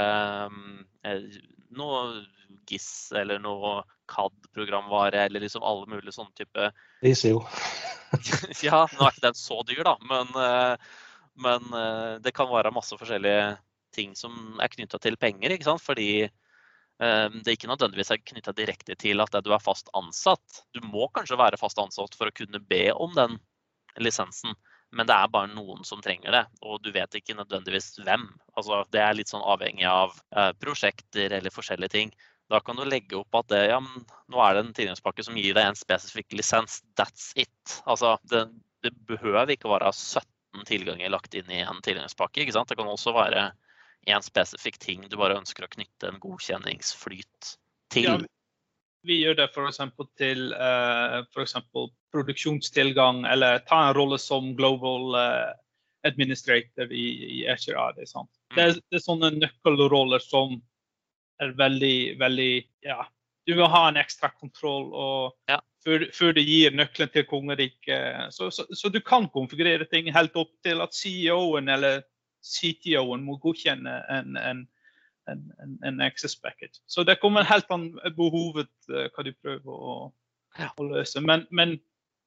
eh, 1.03 1.25
noe 1.75 2.03
GIS 2.69 3.11
eller 3.15 3.41
noe 3.43 3.81
CAD-programvare 4.11 5.25
eller 5.25 5.43
liksom 5.43 5.65
alle 5.65 5.89
mulige 5.91 6.15
sånne 6.15 6.31
type 6.37 6.69
ICO. 7.03 7.41
ja, 8.67 8.85
nå 8.93 9.01
er 9.03 9.11
ikke 9.11 9.25
den 9.27 9.37
så 9.37 9.59
dyr, 9.67 9.83
da, 9.87 9.95
men, 10.07 10.31
eh, 10.39 10.95
men 11.43 11.67
eh, 11.81 12.13
det 12.23 12.35
kan 12.37 12.51
være 12.51 12.73
masse 12.75 12.95
forskjellige 12.97 13.57
ting 13.95 14.15
som 14.15 14.59
er 14.63 14.71
knytta 14.71 15.01
til 15.03 15.19
penger. 15.19 15.51
ikke 15.51 15.67
sant? 15.67 15.83
Fordi 15.83 16.27
det 16.95 17.49
er 17.49 17.55
ikke 17.57 17.67
nødvendigvis 17.67 18.07
er 18.13 18.21
knytta 18.23 18.53
direkte 18.55 18.95
til 18.95 19.19
at 19.19 19.33
du 19.43 19.49
er 19.51 19.59
fast 19.59 19.89
ansatt. 19.99 20.61
Du 20.71 20.79
må 20.87 21.09
kanskje 21.11 21.35
være 21.35 21.59
fast 21.59 21.79
ansatt 21.81 22.15
for 22.15 22.31
å 22.31 22.35
kunne 22.35 22.61
be 22.63 22.85
om 22.95 23.11
den 23.17 23.35
lisensen, 23.99 24.55
men 24.95 25.07
det 25.09 25.15
er 25.15 25.31
bare 25.31 25.51
noen 25.51 25.83
som 25.87 25.99
trenger 26.03 26.31
det, 26.31 26.43
og 26.63 26.79
du 26.83 26.91
vet 26.95 27.17
ikke 27.19 27.35
nødvendigvis 27.35 27.97
hvem. 28.05 28.29
Altså, 28.55 28.79
det 28.95 29.01
er 29.03 29.17
litt 29.17 29.31
sånn 29.31 29.43
avhengig 29.43 29.87
av 29.89 30.15
eh, 30.35 30.53
prosjekter 30.61 31.35
eller 31.35 31.53
forskjellige 31.53 31.91
ting. 31.91 32.13
Da 32.51 32.61
kan 32.63 32.77
du 32.77 32.85
legge 32.87 33.17
opp 33.19 33.35
at 33.41 33.49
det, 33.51 33.61
ja, 33.73 33.81
nå 33.81 34.43
er 34.45 34.55
det 34.55 34.63
en 34.63 34.75
tilgangspakke 34.77 35.25
som 35.25 35.35
gir 35.39 35.57
deg 35.57 35.67
en 35.67 35.79
spesifikk 35.79 36.37
lisens. 36.37 36.79
That's 36.95 37.33
it. 37.35 37.79
Altså, 37.83 38.15
det, 38.31 38.45
det 38.85 38.93
behøver 39.09 39.51
ikke 39.55 39.73
være 39.73 39.91
17 39.91 40.63
tilganger 40.69 41.11
lagt 41.11 41.35
inn 41.35 41.51
i 41.51 41.63
en 41.65 41.83
tilgangspakke. 41.83 42.45
ikke 42.45 42.55
sant? 42.55 42.71
Det 42.71 42.79
kan 42.79 42.91
også 42.91 43.15
være 43.17 43.49
én 44.07 44.23
spesifikk 44.23 44.79
ting 44.79 45.03
du 45.09 45.17
bare 45.19 45.39
ønsker 45.41 45.65
å 45.65 45.71
knytte 45.75 46.11
en 46.11 46.21
godkjenningsflyt 46.23 47.55
til. 47.91 48.07
Ja, 48.07 48.17
vi 49.05 49.19
gjør 49.21 49.37
det 49.39 49.49
f.eks. 49.51 49.81
til 50.19 50.47
uh, 50.53 51.21
for 51.33 51.91
produksjonstilgang, 52.13 53.25
eller 53.29 53.61
ta 53.69 53.87
en 53.87 53.97
rolle 53.97 54.19
som 54.21 54.53
global 54.57 55.17
uh, 55.17 55.53
administrator 56.05 56.91
i, 56.93 57.07
i 57.39 57.43
Azure 57.49 57.79
AD. 57.81 58.01
Sant? 58.07 58.31
Mm. 58.51 58.55
Det, 58.55 58.63
er, 58.63 58.79
det 58.91 58.99
er 58.99 59.05
sånne 59.05 59.31
nøkkelroller 59.39 60.23
som 60.23 60.59
er 61.41 61.55
veldig, 61.57 61.97
veldig 62.21 62.51
Ja, 62.85 63.03
du 63.45 63.53
vil 63.53 63.69
ha 63.69 63.87
en 63.89 64.01
ekstra 64.01 64.31
kontroll. 64.39 64.91
og 64.93 65.51
ja. 65.51 65.59
før, 65.85 66.07
før, 66.13 66.33
du 66.33 66.41
gir 66.41 66.75
nøkkelen 66.75 67.11
til 67.13 67.25
kongeriket. 67.29 68.33
Så, 68.33 68.49
så, 68.51 68.65
så, 68.71 68.89
du 68.89 69.01
kan 69.01 69.29
konfigurere 69.33 69.87
ting 69.91 70.11
helt 70.13 70.37
opp 70.39 70.53
til 70.65 70.81
at 70.81 70.95
CEO-en 70.95 71.69
eller 71.69 72.01
CTO-en 72.45 73.25
må 73.25 73.37
godkjenne 73.41 73.99
en, 74.13 74.37
en, 74.37 74.65
en, 75.31 75.79
en, 75.83 76.01
access 76.01 76.35
package. 76.41 76.81
Så 76.85 77.03
det 77.03 77.19
kommer 77.21 77.43
helt 77.43 77.71
an 77.73 77.89
behovet 78.17 78.71
uh, 78.91 79.07
hva 79.13 79.25
du 79.25 79.33
prøver 79.33 79.71
å, 79.71 79.97
å 80.77 80.87
løse. 80.87 81.21
Men, 81.21 81.45
men, 81.51 81.77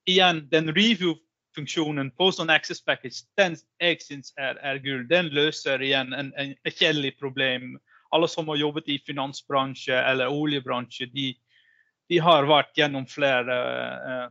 igjen, 0.08 0.44
den 0.52 0.72
review-funksjonen 0.72 2.10
på 2.16 2.30
sånn 2.32 2.52
access 2.52 2.80
package, 2.84 3.26
den 3.40 3.58
jeg 3.82 4.00
syns 4.04 4.32
er, 4.40 4.58
er 4.64 4.80
gull. 4.84 5.04
Den 5.10 5.30
løser 5.36 5.82
igjen 5.84 6.14
en, 6.16 6.32
en, 6.40 6.54
kjedelig 6.68 7.16
problem. 7.20 7.76
Alle 8.14 8.28
som 8.30 8.48
har 8.48 8.60
jobbet 8.60 8.88
i 8.88 8.98
finansbransje 9.04 9.98
eller 10.00 10.32
oljebransje, 10.32 11.10
de, 11.12 11.32
de 12.08 12.22
har 12.24 12.48
vært 12.48 12.72
gjennom 12.78 13.04
flere 13.10 13.58
uh, 14.00 14.28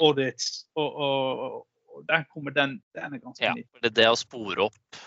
audits. 0.00 0.64
Og, 0.80 0.88
og, 0.88 1.44
og, 1.44 2.04
der 2.08 2.24
kommer 2.32 2.54
den, 2.54 2.78
den 2.94 3.14
er 3.16 3.20
ganske 3.20 3.42
ja, 3.42 3.56
Det 3.82 3.90
er 3.90 3.96
det 3.96 4.10
å 4.12 4.16
spore 4.16 4.68
opp 4.68 5.00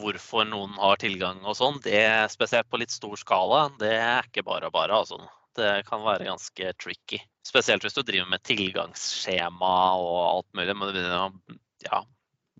hvorfor 0.00 0.46
noen 0.48 0.74
har 0.80 0.98
tilgang 1.02 1.42
og 1.44 1.56
sånn, 1.58 1.80
det 1.84 2.04
spesielt 2.32 2.68
på 2.70 2.80
litt 2.80 2.94
stor 2.94 3.16
skala, 3.20 3.66
det 3.80 3.94
er 3.96 4.28
ikke 4.28 4.46
bare 4.46 4.70
bare. 4.74 5.02
Altså. 5.02 5.20
Det 5.54 5.84
kan 5.86 6.02
være 6.02 6.26
ganske 6.26 6.72
tricky. 6.82 7.20
Spesielt 7.46 7.84
hvis 7.84 7.94
du 7.94 8.02
driver 8.02 8.26
med 8.26 8.42
tilgangsskjema 8.42 9.74
og 10.02 10.16
alt 10.24 10.48
mulig. 10.58 10.74
Men 10.80 11.38
ja, 11.84 12.00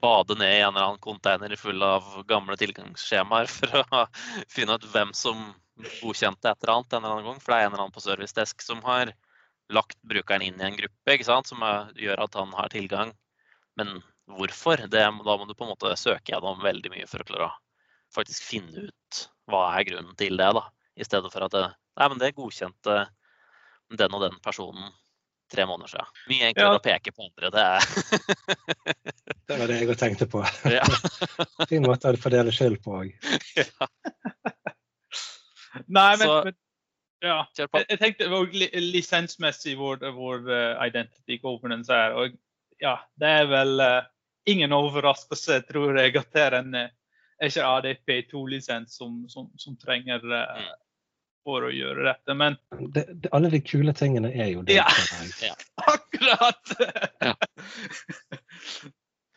bade 0.04 0.36
ned 0.38 0.52
i 0.52 0.60
en 0.60 0.74
eller 0.74 0.92
annen 0.92 1.02
container 1.02 1.56
full 1.58 1.82
av 1.82 2.06
gamle 2.30 2.56
tilgangsskjemaer 2.60 3.50
for 3.50 3.82
å 3.82 4.04
finne 4.52 4.78
ut 4.78 4.86
hvem 4.92 5.14
som 5.16 5.42
godkjente 6.02 6.50
et 6.50 6.62
eller 6.62 6.76
annet 6.76 6.92
en 6.92 7.02
eller 7.02 7.16
annen 7.16 7.28
gang. 7.32 7.42
For 7.42 7.50
det 7.50 7.58
er 7.58 7.66
en 7.66 7.72
eller 7.72 7.84
annen 7.86 7.96
på 7.96 8.04
servicedesk 8.04 8.62
som 8.62 8.82
har 8.86 9.10
lagt 9.72 9.98
brukeren 10.06 10.44
inn 10.44 10.60
i 10.60 10.66
en 10.68 10.78
gruppe 10.78 11.16
ikke 11.16 11.26
sant? 11.26 11.50
som 11.50 11.64
gjør 11.98 12.26
at 12.26 12.38
han 12.38 12.52
har 12.54 12.70
tilgang. 12.74 13.14
Men 13.80 13.96
hvorfor. 14.30 14.86
Det, 14.88 15.04
da 15.26 15.36
må 15.36 15.46
du 15.48 15.54
på 15.54 15.66
en 15.66 15.72
måte 15.74 15.94
søke 16.00 16.32
gjennom 16.32 16.62
veldig 16.64 16.92
mye 16.94 17.08
for 17.10 17.22
å 17.22 17.28
klare 17.28 17.50
å 17.50 17.54
faktisk 18.14 18.46
finne 18.46 18.88
ut 18.88 19.22
hva 19.50 19.66
er 19.76 19.88
grunnen 19.88 20.16
til 20.18 20.38
det. 20.40 20.50
da. 20.56 20.66
I 20.94 21.06
stedet 21.06 21.32
for 21.32 21.46
at 21.46 21.54
det, 21.54 21.64
nei, 21.98 22.10
men 22.10 22.20
det 22.22 22.34
godkjente 22.36 22.98
den 23.94 24.14
og 24.16 24.22
den 24.24 24.38
personen 24.42 24.92
tre 25.52 25.66
måneder 25.68 25.92
siden. 25.92 26.12
Mye 26.30 26.50
enklere 26.50 26.70
ja. 26.72 26.78
å 26.78 26.82
peke 26.82 27.12
på 27.14 27.28
andre. 27.28 27.50
Det 27.54 27.64
er 27.64 27.82
Det 29.48 29.58
var 29.60 29.68
det 29.68 29.76
jeg 29.76 29.88
òg 29.92 29.98
tenkte 30.00 30.26
på. 30.30 30.40
Ja. 30.72 30.84
fin 31.70 31.84
måte 31.84 32.14
å 32.14 32.20
fordele 32.20 32.54
skyld 32.54 32.80
på 32.84 33.00
òg. 33.02 33.14
Ja. 35.74 35.82
Nei, 35.90 36.14
men, 36.20 36.22
Så, 36.22 36.34
men 36.46 36.54
ja. 37.24 37.38
Jeg, 37.58 37.68
jeg 37.90 37.98
tenkte 37.98 38.28
lisensmessig 38.78 39.74
hvor, 39.78 39.98
hvor 40.14 40.42
uh, 40.46 40.78
identity 40.84 41.40
governance 41.42 41.90
er. 41.92 42.14
Og 42.14 42.36
ja, 42.82 42.94
det 43.20 43.32
er 43.40 43.48
vel 43.50 43.82
uh, 43.82 44.06
ingen 44.50 44.72
overraskelse, 44.76 45.60
tror 45.70 45.98
jeg, 45.98 46.16
at 46.20 46.32
det 46.34 46.42
er 46.44 46.58
en 46.60 46.76
ikke 47.42 47.66
ADP2-lisens 47.66 48.96
som, 48.96 49.24
som, 49.28 49.50
som, 49.58 49.76
trenger 49.80 50.22
uh, 50.30 50.72
for 51.44 51.66
å 51.66 51.72
gjøre 51.74 52.06
dette. 52.06 52.36
Men 52.38 52.58
det, 52.94 53.06
det, 53.10 53.30
alle 53.36 53.50
de 53.52 53.60
kule 53.64 53.94
tingene 53.96 54.30
er 54.32 54.52
jo 54.54 54.62
det. 54.66 54.78
Ja, 54.78 54.86
ja. 55.48 55.56
akkurat! 55.90 56.76
Ja. 57.20 57.34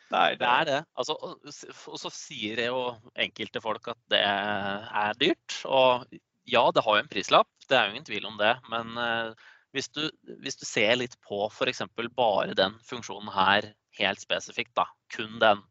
Nei, 0.08 0.30
det... 0.38 0.40
det 0.40 0.48
er 0.48 0.68
det. 0.70 0.80
Altså, 0.96 1.18
og 1.20 2.00
så 2.00 2.12
sier 2.16 2.62
jo 2.70 2.80
enkelte 3.20 3.60
folk 3.64 3.90
at 3.92 4.00
det 4.14 4.22
er 4.24 5.20
dyrt. 5.20 5.58
Og 5.68 6.08
ja, 6.48 6.64
det 6.72 6.84
har 6.86 6.96
jo 6.96 7.04
en 7.04 7.12
prislapp, 7.12 7.50
det 7.68 7.76
er 7.76 7.90
jo 7.90 7.96
ingen 7.98 8.08
tvil 8.08 8.30
om 8.30 8.38
det. 8.40 8.54
Men 8.72 8.94
uh, 8.96 9.50
hvis, 9.76 9.92
du, 9.92 10.06
hvis 10.46 10.56
du, 10.62 10.64
ser 10.70 10.96
litt 11.02 11.18
på 11.28 11.50
f.eks. 11.52 11.84
bare 12.16 12.56
den 12.56 12.78
funksjonen 12.88 13.34
her 13.36 13.74
helt 14.00 14.24
spesifikt, 14.24 14.72
da, 14.80 14.88
kun 15.14 15.40
den. 15.42 15.64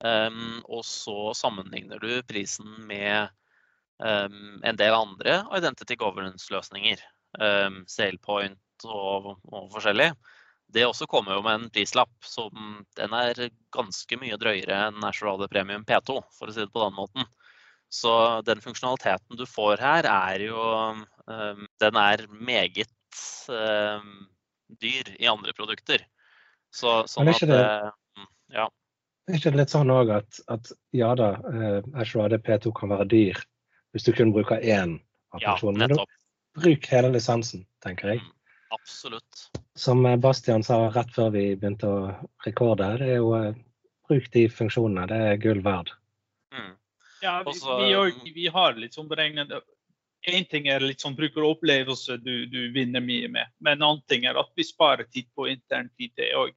Um, 0.00 0.62
og 0.64 0.84
så 0.88 1.32
sammenligner 1.36 2.00
du 2.00 2.22
prisen 2.24 2.68
med 2.88 3.28
um, 4.00 4.60
en 4.64 4.78
del 4.80 4.96
andre 4.96 5.42
identity 5.56 5.98
governance-løsninger. 6.00 7.02
Um, 7.36 7.82
Sailpoint 7.88 8.86
og, 8.88 9.34
og, 9.52 9.66
forskjellig. 9.74 10.10
Det 10.72 10.86
også 10.86 11.08
kommer 11.10 11.36
jo 11.36 11.42
med 11.44 11.58
en 11.58 11.68
prislapp 11.74 12.12
som 12.24 12.80
den 12.96 13.14
er 13.18 13.50
ganske 13.74 14.16
mye 14.22 14.38
drøyere 14.40 14.86
enn 14.86 15.00
National 15.02 15.42
Premium 15.50 15.84
P2, 15.84 16.20
for 16.38 16.48
å 16.48 16.54
si 16.54 16.62
det 16.62 16.72
på 16.72 16.84
den 16.84 16.96
måten. 16.96 17.26
Så 17.90 18.12
den 18.46 18.62
funksjonaliteten 18.62 19.36
du 19.36 19.44
får 19.50 19.82
her, 19.82 20.06
er 20.06 20.44
jo 20.46 20.60
Den 21.82 21.96
er 21.98 22.22
meget 22.30 22.86
dyr 24.80 25.10
i 25.18 25.26
andre 25.26 25.52
produkter. 25.58 26.06
Så, 26.70 27.02
sånn 27.10 27.30
at, 27.32 27.42
mm, 27.42 27.90
ja. 28.54 28.66
er 29.28 29.38
ikke 29.38 29.52
det 29.54 29.62
litt 29.62 29.74
sånn 29.74 29.92
òg 29.94 30.12
at, 30.20 30.40
at, 30.52 30.72
ja 30.96 31.12
da, 31.18 31.32
uh, 31.44 31.80
Azure 32.00 32.28
AD 32.28 32.40
P2 32.46 32.74
kan 32.76 32.92
være 32.94 33.08
dyr 33.12 33.40
hvis 33.94 34.06
du 34.06 34.12
kun 34.14 34.34
bruker 34.34 34.62
én 34.62 34.98
av 35.34 35.42
ja, 35.42 35.54
funksjonene? 35.54 36.06
bruk 36.58 36.86
hele 36.90 37.10
lisensen, 37.14 37.64
tenker 37.84 38.14
jeg. 38.14 38.20
Mm, 38.22 38.54
absolutt. 38.76 39.42
Som 39.78 40.02
Bastian 40.20 40.64
sa 40.66 40.82
rett 40.90 41.12
før 41.14 41.32
vi 41.34 41.44
begynte 41.56 41.88
å 41.90 41.98
rekorde, 42.46 42.92
det 43.00 43.10
er 43.14 43.20
jo 43.20 43.34
bruk 44.08 44.30
de 44.34 44.46
funksjonene. 44.50 45.06
Det 45.10 45.18
er 45.28 45.42
gull 45.42 45.62
verd. 45.64 45.92
Mm. 46.54 46.72
Ja, 47.22 47.36
vi, 47.46 47.54
vi, 47.54 48.32
vi, 48.34 48.48
har 48.50 48.78
litt 48.80 48.96
sånn 48.96 49.10
beregnet 49.10 49.52
Én 50.28 50.44
ting 50.44 50.66
er 50.68 50.82
litt 50.84 51.00
sånn 51.00 51.14
brukeropplevelse 51.16 52.18
du, 52.20 52.44
du 52.52 52.58
vinner 52.74 53.00
mye 53.00 53.28
med, 53.32 53.48
men 53.64 53.78
en 53.78 53.84
annen 53.86 54.02
ting 54.08 54.26
er 54.28 54.36
at 54.36 54.50
vi 54.56 54.66
sparer 54.68 55.06
tid 55.08 55.30
på 55.32 55.46
intern 55.48 55.88
IT 55.96 56.20
òg. 56.36 56.52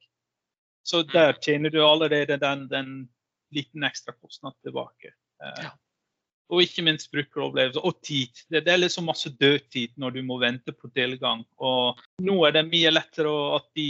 Så 0.84 1.04
der 1.08 1.38
tjener 1.42 1.72
du 1.72 1.80
allerede 1.86 2.38
den, 2.38 2.68
den 2.68 2.94
liten 3.56 3.84
ekstra 3.84 4.14
kostnad 4.14 4.56
tilbake. 4.64 5.14
Eh, 5.44 5.64
ja. 5.66 5.74
Og 6.54 6.62
ikke 6.66 6.84
minst 6.86 7.12
brukeropplevelse 7.12 7.82
og 7.82 8.02
tid. 8.04 8.44
Det, 8.52 8.66
det 8.66 8.74
er 8.74 8.82
liksom 8.82 9.08
masse 9.08 9.32
dødtid 9.40 9.96
når 9.98 10.18
du 10.18 10.24
må 10.28 10.38
vente 10.42 10.76
på 10.76 10.92
tilgang. 10.94 11.46
Og 11.58 12.02
nå 12.22 12.36
er 12.48 12.58
det 12.58 12.68
mye 12.68 12.92
lettere 12.92 13.32
at 13.56 13.70
de 13.78 13.88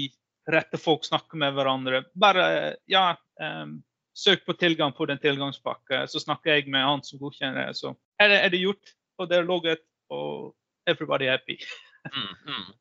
rette 0.53 0.77
folk 0.77 1.05
snakker 1.07 1.39
med 1.39 1.55
hverandre. 1.57 2.03
Bare 2.19 2.45
ja, 2.91 3.13
um, 3.41 3.79
søk 4.13 4.45
på 4.45 4.53
tilgang 4.59 4.93
på 4.93 5.07
den 5.09 5.19
tilgangspakken, 5.23 6.07
så 6.07 6.21
snakker 6.21 6.59
jeg 6.59 6.71
med 6.71 6.85
han 6.85 7.03
som 7.03 7.19
godkjenner 7.19 7.71
det. 7.71 7.79
Så 7.79 7.95
er 8.21 8.29
det, 8.29 8.39
er 8.43 8.53
det 8.53 8.61
gjort 8.61 8.93
og 9.17 9.29
det 9.29 9.37
er 9.37 9.47
logget, 9.47 9.83
og 10.09 10.55
everybody 10.87 11.29
happy. 11.29 11.57
mm, 12.15 12.33
mm. 12.47 12.71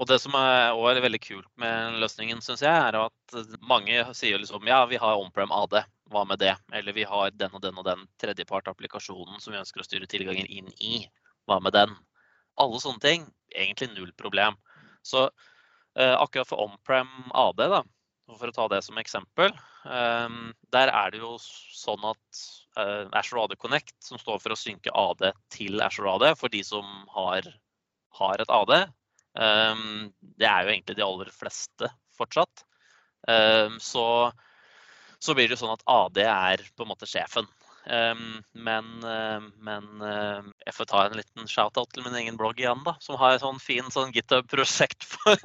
Og 0.00 0.08
det 0.08 0.16
som 0.22 0.32
er, 0.38 0.72
er 0.72 1.02
veldig 1.04 1.20
kult 1.20 1.48
med 1.60 1.98
løsningen, 2.00 2.40
syns 2.40 2.62
jeg, 2.64 2.72
er 2.72 2.96
at 2.96 3.34
mange 3.60 4.00
sier 4.16 4.40
liksom 4.40 4.64
ja, 4.68 4.80
vi 4.88 4.96
har 5.00 5.20
on-prem 5.20 5.52
AD, 5.52 5.76
hva 6.10 6.22
med 6.24 6.40
det? 6.40 6.54
Eller 6.72 6.96
vi 6.96 7.04
har 7.04 7.34
den 7.36 7.52
og 7.52 7.60
den 7.60 7.76
og 7.76 7.84
den 7.84 8.06
tredjepart-applikasjonen 8.22 9.42
som 9.44 9.52
vi 9.52 9.60
ønsker 9.60 9.82
å 9.82 9.84
styre 9.84 10.08
tilgangen 10.08 10.48
inn 10.48 10.70
i, 10.80 11.02
hva 11.44 11.58
med 11.60 11.76
den? 11.76 11.92
Alle 12.60 12.80
sånne 12.80 13.04
ting, 13.04 13.26
egentlig 13.52 13.90
null 13.92 14.14
problem. 14.16 14.56
Så 15.04 15.26
eh, 15.28 16.16
akkurat 16.16 16.48
for 16.48 16.64
on-prem 16.64 17.10
AD, 17.36 17.60
da, 17.60 17.82
for 18.38 18.48
å 18.48 18.56
ta 18.56 18.68
det 18.72 18.80
som 18.86 19.00
eksempel, 19.02 19.52
eh, 19.84 20.38
der 20.72 20.94
er 20.94 21.12
det 21.12 21.20
jo 21.20 21.34
sånn 21.42 22.08
at 22.08 22.40
eh, 22.80 23.04
Azure 23.20 23.44
AD 23.44 23.58
Connect, 23.60 23.98
som 24.00 24.20
står 24.22 24.40
for 24.40 24.56
å 24.56 24.58
synke 24.58 24.96
AD 24.96 25.28
til 25.52 25.84
Azure 25.84 26.16
AD 26.16 26.32
for 26.40 26.52
de 26.56 26.64
som 26.64 26.88
har, 27.12 27.52
har 28.16 28.40
et 28.40 28.56
AD. 28.56 28.74
Ehm, 29.38 30.10
det 30.20 30.48
er 30.48 30.64
jo 30.64 30.72
egentlig 30.72 30.96
de 30.98 31.06
aller 31.06 31.30
fleste 31.34 31.90
fortsatt. 32.18 32.64
Um, 33.28 33.76
så, 33.82 34.04
så, 35.20 35.34
blir 35.36 35.46
det 35.46 35.58
jo 35.58 35.60
sånn 35.62 35.74
at 35.74 35.84
AD 35.92 36.22
er 36.24 36.62
på 36.74 36.86
en 36.86 36.90
måte 36.90 37.08
sjefen. 37.08 37.46
Um, 37.86 38.42
men, 38.52 38.84
uh, 39.04 39.40
men 39.56 39.84
uh, 40.04 40.44
jeg 40.66 40.74
får 40.76 40.88
ta 40.90 41.04
en 41.06 41.16
liten 41.16 41.48
shout-out 41.48 41.88
til 41.94 42.04
min 42.04 42.16
egen 42.20 42.36
blogg 42.36 42.60
igjen, 42.60 42.82
da. 42.84 42.92
Som 43.00 43.16
har 43.20 43.34
et 43.34 43.42
sånn 43.44 43.60
fin 43.62 43.88
sånn 43.92 44.12
GitHub-prosjekt 44.12 45.06
for 45.08 45.40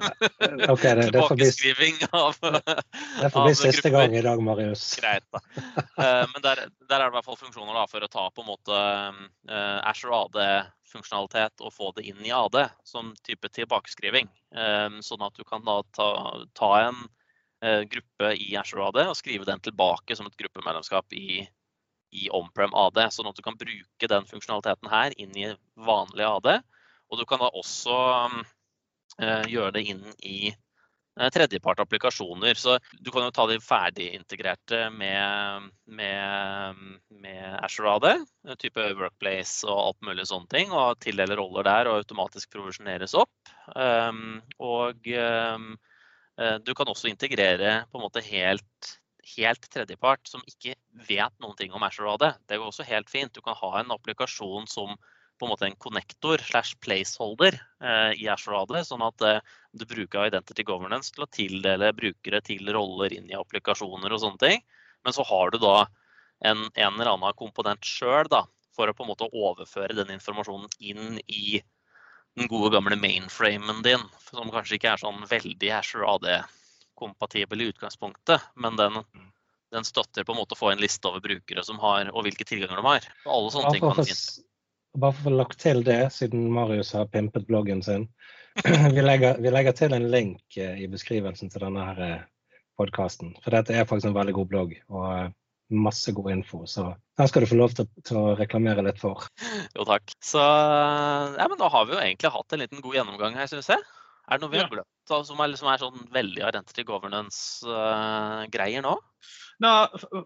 okay, 0.74 0.98
det, 1.00 1.08
tilbakeskriving 1.08 2.04
av 2.12 2.36
Det 2.44 3.32
får 3.32 3.48
bli 3.48 3.56
siste 3.62 3.94
gang 3.96 4.16
i 4.16 4.26
dag, 4.26 4.44
Marius. 4.44 4.84
Greit, 5.00 5.26
da. 5.32 5.42
Uh, 5.96 6.26
men 6.34 6.44
der, 6.44 6.66
der, 6.90 7.00
er 7.00 7.08
det 7.08 7.12
i 7.14 7.16
hvert 7.16 7.30
fall 7.32 7.40
funksjoner 7.40 7.80
da, 7.80 7.88
for 7.92 8.04
å 8.04 8.12
ta 8.12 8.28
på 8.36 8.44
en 8.44 8.52
måte 8.52 8.84
Asher 9.88 10.12
AD-funksjonalitet 10.20 11.64
og 11.64 11.74
få 11.74 11.94
det 11.96 12.08
inn 12.10 12.20
i 12.26 12.34
AD 12.36 12.58
som 12.88 13.14
type 13.26 13.48
tilbakeskriving. 13.56 14.28
sånn 15.06 15.24
at 15.24 15.38
du 15.38 15.44
kan 15.48 15.64
da 15.66 15.80
ta, 15.96 16.10
ta 16.58 16.72
en 16.84 17.06
gruppe 17.90 18.32
i 18.42 18.56
Azure 18.60 18.90
AD 18.90 19.06
og 19.06 19.18
skrive 19.18 19.48
den 19.48 19.62
tilbake 19.64 20.18
som 20.18 20.28
et 20.28 20.38
gruppemedlemskap 20.40 21.16
i 21.16 21.46
i 22.16 22.30
on-prem 22.34 22.74
AD, 22.76 23.02
sånn 23.14 23.30
at 23.30 23.38
du 23.38 23.44
kan 23.46 23.58
bruke 23.60 24.10
den 24.12 24.28
funksjonaliteten 24.30 24.92
her 24.92 25.16
inn 25.22 25.36
i 25.38 25.50
vanlig 25.88 26.28
AD. 26.28 26.52
Og 27.12 27.20
du 27.20 27.26
kan 27.30 27.42
da 27.44 27.52
også 27.54 27.98
uh, 28.26 29.44
gjøre 29.50 29.74
det 29.76 29.84
inn 29.92 30.04
i 30.26 30.40
uh, 30.52 31.28
tredjepart 31.34 31.84
applikasjoner. 31.84 32.58
Så 32.58 32.78
du 32.98 33.12
kan 33.14 33.28
jo 33.28 33.34
ta 33.36 33.48
de 33.50 33.60
ferdigintegrerte 33.62 34.88
med, 34.96 35.70
med, 35.86 36.84
med 37.14 37.60
Azure 37.62 37.98
AD, 37.98 38.26
type 38.62 38.90
Workplace 38.98 39.68
og 39.68 39.82
alt 39.92 40.10
mulig 40.10 40.28
sånne 40.32 40.52
ting, 40.52 40.74
og 40.74 41.00
tildele 41.04 41.38
roller 41.40 41.68
der 41.68 41.92
og 41.92 42.02
automatisk 42.02 42.56
provisjoneres 42.56 43.18
opp. 43.20 43.34
Um, 43.76 44.40
og 44.62 45.08
um, 45.14 45.74
du 46.36 46.76
kan 46.76 46.90
også 46.92 47.08
integrere 47.08 47.86
på 47.88 48.00
en 48.00 48.04
måte 48.04 48.24
helt 48.26 48.96
helt 49.34 49.68
tredjepart 49.74 50.28
som 50.30 50.44
ikke 50.50 50.76
vet 51.08 51.34
noen 51.42 51.58
ting 51.58 51.74
om 51.74 51.84
Azure 51.86 52.14
AD. 52.14 52.26
Det 52.50 52.60
går 52.60 52.70
også 52.70 52.86
helt 52.88 53.10
fint. 53.10 53.34
Du 53.34 53.42
kan 53.46 53.58
ha 53.58 53.72
en 53.80 53.94
applikasjon 53.96 54.68
som 54.70 54.96
på 55.36 55.48
en 55.48 55.52
måte 55.52 55.68
en 55.68 55.76
connector 55.84 56.40
slash 56.40 56.78
placeholder 56.84 57.58
eh, 57.84 58.12
i 58.22 58.28
Azure 58.32 58.62
AD, 58.62 58.78
sånn 58.88 59.04
at 59.04 59.26
eh, 59.26 59.42
du 59.76 59.84
bruker 59.90 60.30
Identity 60.30 60.64
Governance 60.64 61.12
til 61.12 61.26
å 61.26 61.32
tildele 61.38 61.92
brukere 61.98 62.40
til 62.46 62.72
roller 62.72 63.14
inn 63.16 63.28
i 63.32 63.36
applikasjoner 63.36 64.16
og 64.16 64.22
sånne 64.24 64.44
ting. 64.46 64.64
Men 65.04 65.16
så 65.18 65.26
har 65.28 65.52
du 65.52 65.60
da 65.60 65.78
en, 66.46 66.68
en 66.72 66.94
eller 66.94 67.16
annen 67.16 67.40
komponent 67.40 67.84
sjøl 67.86 68.30
for 68.76 68.92
å 68.92 68.96
på 68.96 69.04
en 69.04 69.12
måte 69.12 69.32
overføre 69.32 69.96
den 69.98 70.14
informasjonen 70.16 70.72
inn 70.80 71.20
i 71.28 71.60
den 72.36 72.50
gode 72.52 72.74
gamle 72.76 72.98
mainframen 73.00 73.84
din, 73.84 74.02
som 74.28 74.52
kanskje 74.52 74.80
ikke 74.80 74.96
er 74.96 75.04
sånn 75.04 75.22
veldig 75.30 75.72
Azure 75.78 76.08
AD 76.16 76.30
kompatibel 76.98 77.62
i 77.62 77.70
utgangspunktet, 77.72 78.50
men 78.56 78.80
den, 78.80 79.00
den, 79.74 79.88
støtter 79.88 80.26
på 80.26 80.36
en 80.36 80.42
måte 80.42 80.58
å 80.58 80.60
få 80.60 80.72
en 80.72 80.84
liste 80.84 81.10
over 81.10 81.24
brukere 81.24 81.64
som 81.68 81.80
har, 81.84 82.12
og 82.14 82.28
hvilke 82.28 82.48
tilganger 82.48 82.82
de 82.82 82.86
har. 82.88 83.08
Og 83.26 83.32
alle 83.38 83.56
sånne 83.56 83.74
ting 83.76 83.86
kan 83.86 84.02
man 84.02 84.12
Bare 84.96 85.12
for 85.12 85.26
å 85.26 85.28
få 85.28 85.32
lagt 85.36 85.58
til 85.60 85.82
det, 85.84 86.00
siden 86.16 86.46
Marius 86.56 86.94
har 86.96 87.10
pimpet 87.12 87.50
bloggen 87.50 87.82
sin. 87.84 88.06
vi, 88.96 89.02
legger, 89.04 89.42
vi 89.44 89.52
legger, 89.52 89.76
til 89.76 89.92
en 89.92 90.06
link 90.08 90.56
eh, 90.56 90.78
i 90.80 90.88
beskrivelsen 90.88 91.52
til 91.52 91.66
denne 91.66 91.88
her 91.90 92.00
eh, 92.06 92.22
podkasten. 92.80 93.34
For 93.44 93.52
dette 93.52 93.76
er 93.76 93.90
faktisk 93.90 94.14
en 94.14 94.16
veldig 94.16 94.38
god 94.38 94.48
blogg. 94.54 94.78
og 94.88 95.10
eh, 95.10 95.34
masse 95.70 96.12
god 96.12 96.32
info. 96.32 96.66
Så 96.66 96.96
den 97.18 97.28
skal 97.28 97.42
du 97.42 97.50
få 97.50 97.58
lov 97.60 97.76
til, 97.78 97.88
til, 98.06 98.20
å 98.20 98.36
reklamere 98.38 98.86
litt 98.86 99.00
for. 99.02 99.26
Jo, 99.76 99.86
takk. 99.88 100.14
Så 100.24 100.42
ja, 100.42 101.48
men 101.50 101.60
da 101.60 101.70
har 101.72 101.88
vi 101.88 101.96
jo 101.96 102.02
egentlig 102.02 102.34
hatt 102.36 102.56
en 102.56 102.62
liten 102.64 102.84
god 102.86 103.00
gjennomgang 103.00 103.38
her, 103.40 103.50
syns 103.52 103.72
jeg. 103.74 103.82
Er 104.26 104.38
det 104.38 104.46
noe 104.46 104.54
vi 104.54 104.62
har 104.62 104.70
glemt 104.72 104.92
som 105.06 105.42
er, 105.42 105.52
liksom 105.52 105.70
er 105.70 105.82
sånn 105.82 106.06
veldig 106.14 106.42
identity 106.42 106.86
governance-greier 106.88 108.82
uh, 108.82 108.88
nå? 108.88 108.94
Nei, 109.64 109.74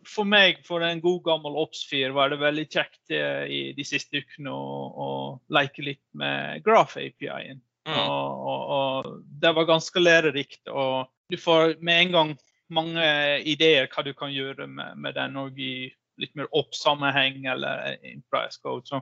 for 0.08 0.26
meg, 0.26 0.62
for 0.66 0.82
en 0.86 1.02
god 1.04 1.20
gammel 1.26 1.58
Ops4, 1.62 2.14
var 2.16 2.32
det 2.32 2.40
veldig 2.42 2.66
kjekt 2.72 3.12
uh, 3.12 3.44
i 3.44 3.74
de 3.78 3.86
siste 3.86 4.24
ukene 4.24 4.54
å, 4.56 4.70
å 4.90 5.10
leke 5.54 5.84
litt 5.86 6.06
med 6.18 6.64
Graph-API-en. 6.66 7.60
Mm. 7.90 7.98
Og, 8.06 8.46
og, 8.52 8.64
og, 8.78 9.12
det 9.42 9.52
var 9.58 9.68
ganske 9.70 10.02
lærerikt. 10.02 10.64
Og 10.72 11.10
du 11.30 11.38
får 11.42 11.76
med 11.84 12.06
en 12.06 12.16
gang 12.16 12.34
mange 12.74 13.06
ideer 13.50 13.90
hva 13.90 14.06
du 14.06 14.14
kan 14.18 14.32
gjøre 14.34 14.68
med, 14.70 14.98
med 15.02 15.18
den 15.18 15.38
og 15.42 15.60
i 15.60 15.90
litt 16.20 16.36
mer 16.38 16.50
oppsammenheng 16.56 17.46
eller 17.50 17.96
in 18.06 18.24
price 18.32 18.60
code. 18.64 18.86
Så 18.88 19.02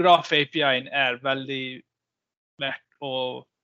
Graph-API-en 0.00 0.90
er 0.92 1.20
veldig 1.24 1.64
verdt 2.60 3.04
å 3.04 3.12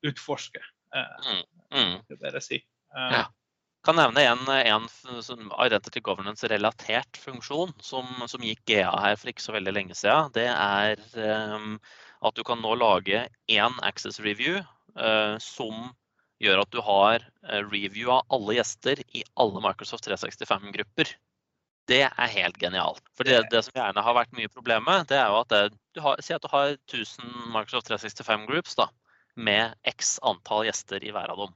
utforske. 0.03 0.62
Eh, 0.95 1.33
mm. 1.33 1.45
Mm. 1.75 2.19
dere 2.21 2.41
si. 2.41 2.61
Eh, 2.97 3.15
ja. 3.17 3.25
Kan 3.83 3.99
nevne 3.99 4.23
en, 4.23 4.45
en 4.47 5.49
Identity 5.65 6.01
Governance-relatert 6.01 7.19
funksjon 7.19 7.73
som, 7.83 8.07
som, 8.31 8.45
gikk 8.47 8.62
GA 8.71 8.93
her 9.03 9.17
for 9.19 9.33
ikke 9.33 9.43
så 9.43 9.57
veldig 9.57 9.75
lenge 9.75 9.97
siden. 9.99 10.31
Det 10.37 10.47
er 10.47 11.03
um, 11.57 11.81
at 12.23 12.38
du 12.38 12.45
kan 12.47 12.62
nå 12.62 12.77
lage 12.79 13.25
én 13.51 13.81
access 13.83 14.21
review 14.23 14.61
uh, 14.95 15.35
som 15.43 15.91
gjør 16.43 16.62
at 16.62 16.71
du 16.75 16.79
har 16.83 17.27
review 17.73 18.12
av 18.15 18.23
alle 18.35 18.57
gjester 18.61 19.03
i 19.19 19.25
alle 19.38 19.62
Microsoft 19.62 20.07
365-grupper. 20.07 21.11
Det 21.91 22.05
er 22.07 22.35
helt 22.37 22.59
genialt. 22.62 23.03
For 23.19 23.27
det, 23.27 23.45
det, 23.51 23.65
som 23.67 23.75
gjerne 23.79 24.03
har 24.07 24.15
vært 24.15 24.35
mye 24.38 24.51
problemet, 24.51 25.09
det 25.11 25.19
er 25.19 25.31
jo 25.31 25.43
at 25.43 25.51
det, 25.51 25.62
du 25.95 26.03
har, 26.03 26.23
si 26.23 26.35
at 26.35 26.43
du 26.43 26.51
har 26.51 26.75
1000 26.75 27.51
Microsoft 27.55 27.91
365 27.91 28.47
groups. 28.51 28.79
da, 28.79 28.88
med 29.35 29.75
x 29.88 30.18
antall 30.23 30.66
gjester 30.68 31.05
i 31.05 31.12
hver 31.14 31.33
av 31.33 31.45
dem. 31.45 31.55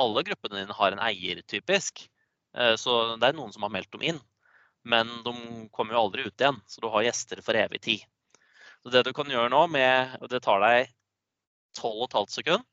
Alle 0.00 0.24
gruppene 0.26 0.62
dine 0.62 0.76
har 0.76 0.94
en 0.94 1.02
eier, 1.04 1.42
typisk. 1.48 2.06
Eh, 2.56 2.74
så 2.80 3.16
det 3.16 3.28
er 3.28 3.36
noen 3.38 3.52
som 3.54 3.66
har 3.66 3.74
meldt 3.74 3.92
dem 3.92 4.06
inn. 4.12 4.20
Men 4.82 5.10
de 5.24 5.34
kommer 5.70 5.94
jo 5.94 6.06
aldri 6.06 6.26
ut 6.26 6.40
igjen, 6.40 6.58
så 6.66 6.82
du 6.82 6.88
har 6.90 7.06
gjester 7.06 7.42
for 7.44 7.58
evig 7.58 7.82
tid. 7.84 8.04
Så 8.82 8.90
det 8.90 9.04
du 9.06 9.12
kan 9.14 9.30
gjøre 9.30 9.52
nå, 9.52 9.66
med, 9.70 10.16
og 10.20 10.30
det 10.32 10.42
tar 10.42 10.62
deg 10.64 10.90
12,5 11.78 12.32
sekunder, 12.34 12.66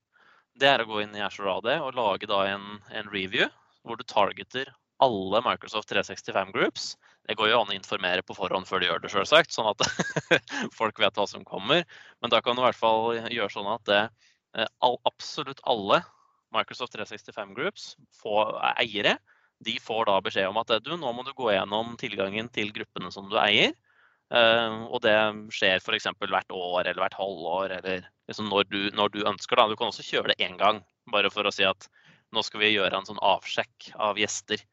det 0.59 0.67
er 0.67 0.83
å 0.83 0.89
gå 0.89 1.03
inn 1.03 1.13
i 1.15 1.23
Azure 1.23 1.53
AD 1.53 1.69
og 1.79 1.95
lage 1.95 2.27
en, 2.27 2.79
en, 2.91 3.11
review 3.13 3.47
hvor 3.87 3.95
du 3.95 4.03
targeter 4.03 4.67
alle 4.99 5.39
Microsoft 5.45 5.87
365 5.93 6.51
groups. 6.51 6.97
Det 7.29 7.37
går 7.39 7.51
jo 7.51 7.61
an 7.61 7.71
å 7.71 7.77
informere 7.77 8.25
på 8.25 8.35
forhånd 8.35 8.67
før 8.67 8.81
du 8.81 8.89
gjør 8.89 9.03
det, 9.03 9.11
selvsagt, 9.13 9.53
sånn 9.53 9.69
at 9.69 9.85
folk 10.79 10.99
vet 10.99 11.15
hva 11.15 11.27
som 11.29 11.45
kommer. 11.47 11.85
Men 12.19 12.33
da 12.33 12.41
kan 12.43 12.57
du 12.57 12.63
i 12.63 12.65
hvert 12.65 12.79
fall 12.79 13.21
gjøre 13.31 13.53
sånn 13.53 13.69
at 13.71 13.85
det 13.87 14.01
absolutt 14.79 15.61
alle 15.69 16.01
Microsoft 16.55 16.95
365 16.95 17.53
Groups 17.57 17.91
får, 18.21 18.55
eiere 18.81 19.17
de 19.59 19.75
får 19.83 20.07
da 20.07 20.17
beskjed 20.23 20.49
om 20.49 20.59
at 20.61 20.71
du, 20.83 20.93
nå 20.97 21.11
må 21.13 21.23
du 21.27 21.33
gå 21.35 21.51
gjennom 21.51 21.95
tilgangen 21.99 22.47
til 22.53 22.71
gruppene 22.75 23.11
som 23.11 23.27
du 23.29 23.35
eier. 23.41 23.73
og 24.31 25.01
det 25.03 25.15
skjer 25.55 25.81
f.eks. 25.81 26.07
hvert 26.21 26.55
år 26.55 26.85
eller 26.85 27.01
hvert 27.01 27.17
halvår, 27.17 27.75
eller 27.79 28.05
liksom 28.29 28.47
når, 28.51 28.69
du, 28.71 28.79
når, 28.95 29.11
du, 29.15 29.25
ønsker. 29.27 29.59
Da. 29.59 29.67
Du 29.67 29.75
kan 29.75 29.91
også 29.91 30.05
kjøre 30.05 30.31
det 30.31 30.39
én 30.45 30.57
gang, 30.59 30.83
bare 31.11 31.31
for 31.33 31.47
å 31.47 31.53
si 31.53 31.67
at 31.67 31.89
nå 32.31 32.43
skal 32.45 32.63
vi 32.63 32.71
gjøre 32.75 32.95
en 32.95 33.07
sånn 33.09 33.21
avsjekk 33.25 33.91
av 33.99 34.21
gjester. 34.21 34.63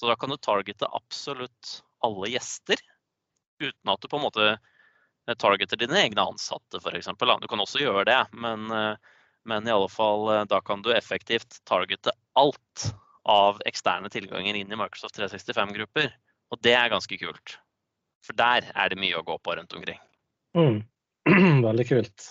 Så 0.00 0.08
da 0.08 0.16
kan 0.18 0.32
du 0.32 0.40
targete 0.40 0.90
absolutt 0.90 1.78
alle 2.02 2.32
gjester, 2.32 2.80
uten 3.62 3.94
at 3.94 4.02
du 4.02 4.10
på 4.10 4.18
en 4.18 4.26
måte 4.26 4.52
targeter 5.38 5.78
dine 5.78 6.00
egne 6.00 6.24
ansatte, 6.32 6.80
f.eks. 6.82 7.12
Du 7.14 7.50
kan 7.52 7.62
også 7.62 7.84
gjøre 7.84 8.08
det, 8.08 8.20
men, 8.34 8.66
men 9.48 9.66
i 9.68 9.74
alle 9.74 9.90
fall 9.90 10.28
da 10.48 10.60
kan 10.64 10.82
du 10.84 10.92
effektivt 10.94 11.60
targete 11.68 12.14
alt 12.38 12.92
av 13.28 13.60
eksterne 13.66 14.10
tilganger 14.10 14.58
inn 14.58 14.72
i 14.72 14.78
Microsoft 14.78 15.18
365-grupper. 15.18 16.10
Og 16.52 16.60
det 16.64 16.74
er 16.76 16.90
ganske 16.92 17.18
kult. 17.20 17.56
For 18.26 18.36
der 18.38 18.68
er 18.74 18.90
det 18.92 18.98
mye 19.00 19.18
å 19.18 19.26
gå 19.26 19.38
på 19.42 19.54
rundt 19.56 19.74
omkring. 19.76 20.00
Mm. 20.58 20.82
Veldig 21.66 21.86
kult. 21.88 22.28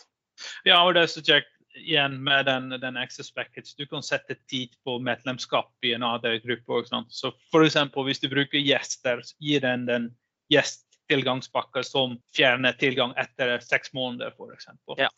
Ja, 0.68 0.82
og 0.84 0.96
det 0.96 1.06
er 1.06 1.12
så 1.12 1.24
kjekt 1.24 1.50
igjen 1.80 2.18
med 2.24 2.46
den, 2.50 2.70
den 2.84 3.00
Access 3.00 3.32
Package. 3.34 3.74
Du 3.80 3.86
kan 3.88 4.04
sette 4.04 4.36
tid 4.52 4.74
på 4.86 4.98
medlemskap 5.04 5.72
i 5.88 5.94
en 5.96 6.04
AD-gruppe. 6.04 6.84
Så 7.10 7.34
f.eks. 7.52 7.78
hvis 8.08 8.24
du 8.24 8.30
bruker 8.32 8.60
gjester, 8.60 9.24
gi 9.40 9.60
den 9.64 9.88
den 9.88 10.10
gjesttilgangspakka 10.52 11.84
som 11.88 12.18
fjerner 12.36 12.76
tilgang 12.80 13.16
etter 13.20 13.60
seks 13.64 13.94
måneder, 13.96 14.36
f.eks. 14.36 14.68
Ja. 15.00 15.10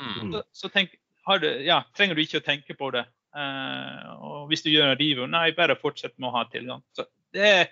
Mm. 0.00 0.32
Så, 0.32 0.42
så 0.52 0.72
tenk, 0.74 0.96
du, 1.38 1.48
ja, 1.66 1.82
trenger 1.96 2.18
du 2.18 2.22
ikke 2.24 2.40
å 2.40 2.46
tenke 2.46 2.76
på 2.78 2.90
det. 2.94 3.06
Uh, 3.36 4.10
og 4.26 4.50
hvis 4.50 4.64
du 4.64 4.72
gjør 4.72 4.90
en 4.90 4.98
review, 4.98 5.26
nei, 5.30 5.50
bare 5.54 5.78
fortsett 5.78 6.16
med 6.18 6.30
å 6.30 6.36
ha 6.38 6.44
tilgang. 6.50 6.82
Så 6.96 7.06
det 7.34 7.46
er 7.46 7.68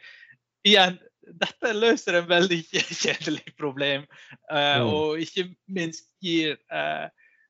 igjen 0.67 0.99
dette 1.39 1.73
løser 1.75 2.21
en 2.21 2.29
veldig 2.29 2.61
kjedelig 3.03 3.55
problem, 3.59 4.07
uh, 4.53 4.79
mm. 4.81 4.87
og 4.87 5.25
ikke 5.25 5.49
minst 5.75 6.09
gir 6.25 6.57
uh, 6.73 7.09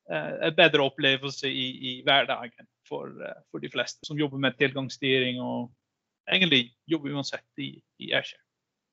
en 0.09 0.55
bedre 0.57 0.87
opplevelse 0.89 1.51
i, 1.53 1.67
i 1.91 1.93
hverdagen 2.07 2.65
for, 2.89 3.13
for, 3.53 3.61
de 3.61 3.69
fleste 3.69 4.09
som 4.09 4.17
jobber 4.17 4.41
med 4.41 4.57
tilgangsstyring 4.57 5.37
og 5.45 5.69
egentlig 6.33 6.71
jobber 6.89 7.13
uansett 7.13 7.61
i, 7.61 7.75
i 8.01 8.15
Azure. 8.17 8.41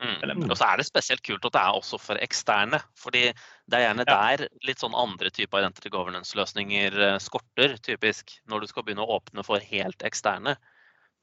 Mm. 0.04 0.50
Og 0.50 0.58
så 0.60 0.68
er 0.68 0.80
det 0.80 0.88
spesielt 0.90 1.24
kult 1.24 1.46
at 1.48 1.54
det 1.56 1.62
er 1.62 1.78
også 1.78 1.98
for 2.02 2.20
eksterne. 2.20 2.82
fordi 3.00 3.30
det 3.32 3.78
er 3.78 3.86
gjerne 3.88 4.06
der 4.10 4.48
litt 4.68 4.82
sånn 4.84 4.96
andre 4.98 5.32
typer 5.32 5.64
identity 5.64 5.90
governance-løsninger 5.90 7.00
eh, 7.08 7.20
skorter, 7.24 7.78
typisk. 7.86 8.36
Når 8.52 8.62
du 8.62 8.68
skal 8.72 8.84
begynne 8.84 9.06
å 9.06 9.18
åpne 9.20 9.46
for 9.48 9.64
helt 9.72 10.04
eksterne. 10.04 10.58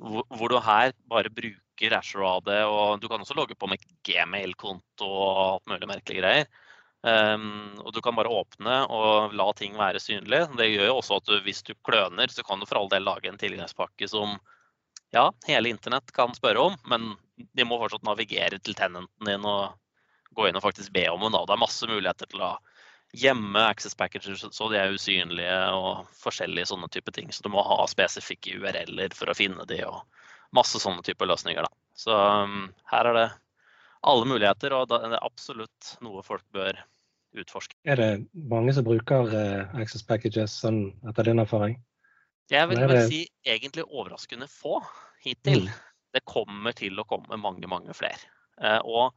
Hvor 0.01 0.49
du 0.51 0.59
her 0.59 0.97
bare 1.07 1.31
bruker 1.31 1.95
Ashore 1.99 2.39
AD, 2.39 2.51
og 2.67 3.03
du 3.03 3.09
kan 3.11 3.23
også 3.23 3.37
logge 3.37 3.55
på 3.59 3.69
med 3.71 3.83
gmail-konto 4.07 5.07
og 5.07 5.43
alt 5.45 5.71
mulig 5.71 5.91
merkelige 5.91 6.23
greier. 6.23 6.49
Um, 7.03 7.75
og 7.83 7.91
du 7.97 7.99
kan 7.99 8.15
bare 8.15 8.31
åpne 8.31 8.77
og 8.95 9.33
la 9.35 9.49
ting 9.59 9.75
være 9.79 10.01
synlig. 10.03 10.45
Det 10.59 10.69
gjør 10.71 10.91
jo 10.91 10.99
også 11.01 11.19
at 11.19 11.29
du, 11.29 11.37
hvis 11.45 11.63
du 11.67 11.75
kløner, 11.87 12.31
så 12.31 12.45
kan 12.47 12.63
du 12.63 12.67
for 12.67 12.79
all 12.79 12.91
del 12.93 13.07
lage 13.07 13.31
en 13.31 13.41
tilgangspakke 13.41 14.07
som 14.11 14.37
ja, 15.12 15.29
hele 15.46 15.72
internett 15.72 16.12
kan 16.16 16.35
spørre 16.37 16.68
om, 16.70 16.77
men 16.88 17.12
de 17.37 17.66
må 17.68 17.79
fortsatt 17.81 18.05
navigere 18.07 18.59
til 18.62 18.77
tenenten 18.79 19.29
din 19.29 19.46
og 19.48 19.75
gå 20.33 20.48
inn 20.48 20.57
og 20.57 20.64
faktisk 20.64 20.92
be 20.94 21.05
om 21.12 21.20
henne. 21.27 21.42
Det 21.46 21.55
er 21.55 21.61
masse 21.61 21.88
muligheter 21.88 22.31
til 22.33 22.44
å 22.44 22.55
gjemme 23.12 23.66
access 23.68 23.94
packages 23.98 24.44
så 24.57 24.68
de 24.72 24.79
er 24.81 24.94
usynlige 24.94 25.59
og 25.77 26.09
forskjellige 26.22 26.70
sånne 26.70 26.88
type 26.92 27.12
ting. 27.12 27.29
Så 27.33 27.44
du 27.44 27.51
må 27.53 27.64
ha 27.66 27.85
spesifikke 27.90 28.57
URL-er 28.57 29.16
for 29.16 29.29
å 29.29 29.37
finne 29.37 29.66
de 29.68 29.83
og 29.85 30.01
masse 30.57 30.81
sånne 30.81 31.05
type 31.05 31.29
løsninger. 31.29 31.64
Da. 31.64 31.72
Så 31.96 32.16
um, 32.16 32.70
her 32.92 33.11
er 33.11 33.18
det 33.18 33.29
alle 34.09 34.27
muligheter, 34.27 34.75
og 34.75 34.88
det 34.90 34.98
er 35.05 35.20
absolutt 35.20 35.94
noe 36.05 36.25
folk 36.27 36.44
bør 36.57 36.81
utforske. 37.38 37.77
Er 37.88 38.01
det 38.01 38.11
mange 38.33 38.72
som 38.77 38.85
bruker 38.88 39.29
uh, 39.33 39.81
access 39.81 40.05
packages 40.05 40.57
sånn 40.64 40.87
etter 41.09 41.29
din 41.29 41.40
erfaring? 41.42 41.79
Jeg 42.53 42.69
vil 42.69 42.83
bare 42.85 43.07
si 43.09 43.25
egentlig 43.49 43.87
overraskende 43.88 44.49
få 44.51 44.79
hittil. 45.25 45.67
Mm. 45.69 45.91
Det 46.12 46.25
kommer 46.29 46.77
til 46.77 47.01
å 47.01 47.07
komme 47.09 47.38
mange, 47.41 47.69
mange 47.71 47.95
flere. 47.97 48.21
Eh, 48.61 48.81
og 48.85 49.15